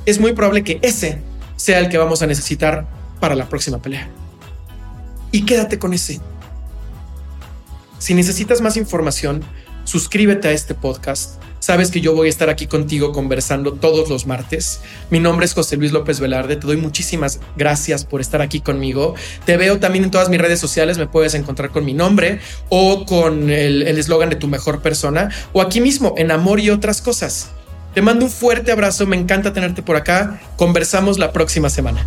es 0.04 0.20
muy 0.20 0.32
probable 0.32 0.64
que 0.64 0.78
ese 0.82 1.22
sea 1.56 1.78
el 1.78 1.88
que 1.88 1.98
vamos 1.98 2.22
a 2.22 2.26
necesitar 2.26 2.86
para 3.20 3.34
la 3.34 3.48
próxima 3.48 3.80
pelea. 3.80 4.08
Y 5.32 5.44
quédate 5.44 5.78
con 5.78 5.94
ese. 5.94 6.20
Si 8.08 8.14
necesitas 8.14 8.62
más 8.62 8.78
información, 8.78 9.44
suscríbete 9.84 10.48
a 10.48 10.52
este 10.52 10.72
podcast. 10.72 11.42
Sabes 11.58 11.90
que 11.90 12.00
yo 12.00 12.14
voy 12.14 12.28
a 12.28 12.30
estar 12.30 12.48
aquí 12.48 12.66
contigo 12.66 13.12
conversando 13.12 13.74
todos 13.74 14.08
los 14.08 14.26
martes. 14.26 14.80
Mi 15.10 15.20
nombre 15.20 15.44
es 15.44 15.52
José 15.52 15.76
Luis 15.76 15.92
López 15.92 16.18
Velarde. 16.18 16.56
Te 16.56 16.66
doy 16.66 16.78
muchísimas 16.78 17.38
gracias 17.54 18.06
por 18.06 18.22
estar 18.22 18.40
aquí 18.40 18.62
conmigo. 18.62 19.14
Te 19.44 19.58
veo 19.58 19.78
también 19.78 20.04
en 20.04 20.10
todas 20.10 20.30
mis 20.30 20.40
redes 20.40 20.58
sociales. 20.58 20.96
Me 20.96 21.06
puedes 21.06 21.34
encontrar 21.34 21.68
con 21.68 21.84
mi 21.84 21.92
nombre 21.92 22.40
o 22.70 23.04
con 23.04 23.50
el 23.50 23.82
eslogan 23.82 24.30
de 24.30 24.36
tu 24.36 24.48
mejor 24.48 24.80
persona 24.80 25.28
o 25.52 25.60
aquí 25.60 25.82
mismo 25.82 26.14
en 26.16 26.30
Amor 26.30 26.60
y 26.60 26.70
otras 26.70 27.02
cosas. 27.02 27.50
Te 27.92 28.00
mando 28.00 28.24
un 28.24 28.30
fuerte 28.30 28.72
abrazo. 28.72 29.04
Me 29.06 29.16
encanta 29.16 29.52
tenerte 29.52 29.82
por 29.82 29.96
acá. 29.96 30.40
Conversamos 30.56 31.18
la 31.18 31.30
próxima 31.30 31.68
semana. 31.68 32.06